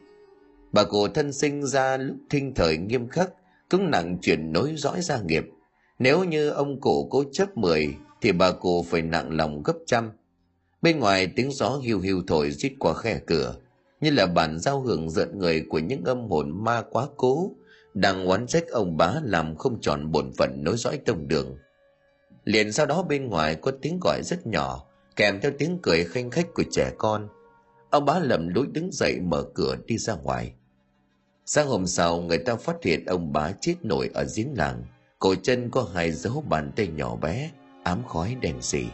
[0.73, 3.31] Bà cụ thân sinh ra lúc thinh thời nghiêm khắc
[3.71, 5.45] cũng nặng chuyện nối dõi gia nghiệp.
[5.99, 10.11] Nếu như ông cụ cố chấp mười, thì bà cụ phải nặng lòng gấp trăm.
[10.83, 13.57] Bên ngoài tiếng gió hiu hiu thổi rít qua khe cửa,
[14.01, 17.51] như là bản giao hưởng giận người của những âm hồn ma quá cố,
[17.95, 21.57] đang oán trách ông bá làm không tròn bổn phận nối dõi tông đường.
[22.45, 24.87] Liền sau đó bên ngoài có tiếng gọi rất nhỏ
[25.17, 27.29] kèm theo tiếng cười khanh khách của trẻ con.
[27.91, 30.55] Ông bá lầm lũi đứng dậy mở cửa đi ra ngoài.
[31.47, 34.85] Sáng hôm sau, người ta phát hiện ông bá chết nổi ở giếng làng.
[35.19, 37.51] Cổ chân có hai dấu bàn tay nhỏ bé,
[37.85, 38.85] ám khói đèn xì.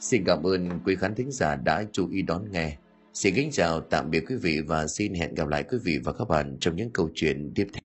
[0.00, 2.76] Xin cảm ơn quý khán thính giả đã chú ý đón nghe.
[3.16, 6.12] Xin kính chào, tạm biệt quý vị và xin hẹn gặp lại quý vị và
[6.12, 7.74] các bạn trong những câu chuyện tiếp theo.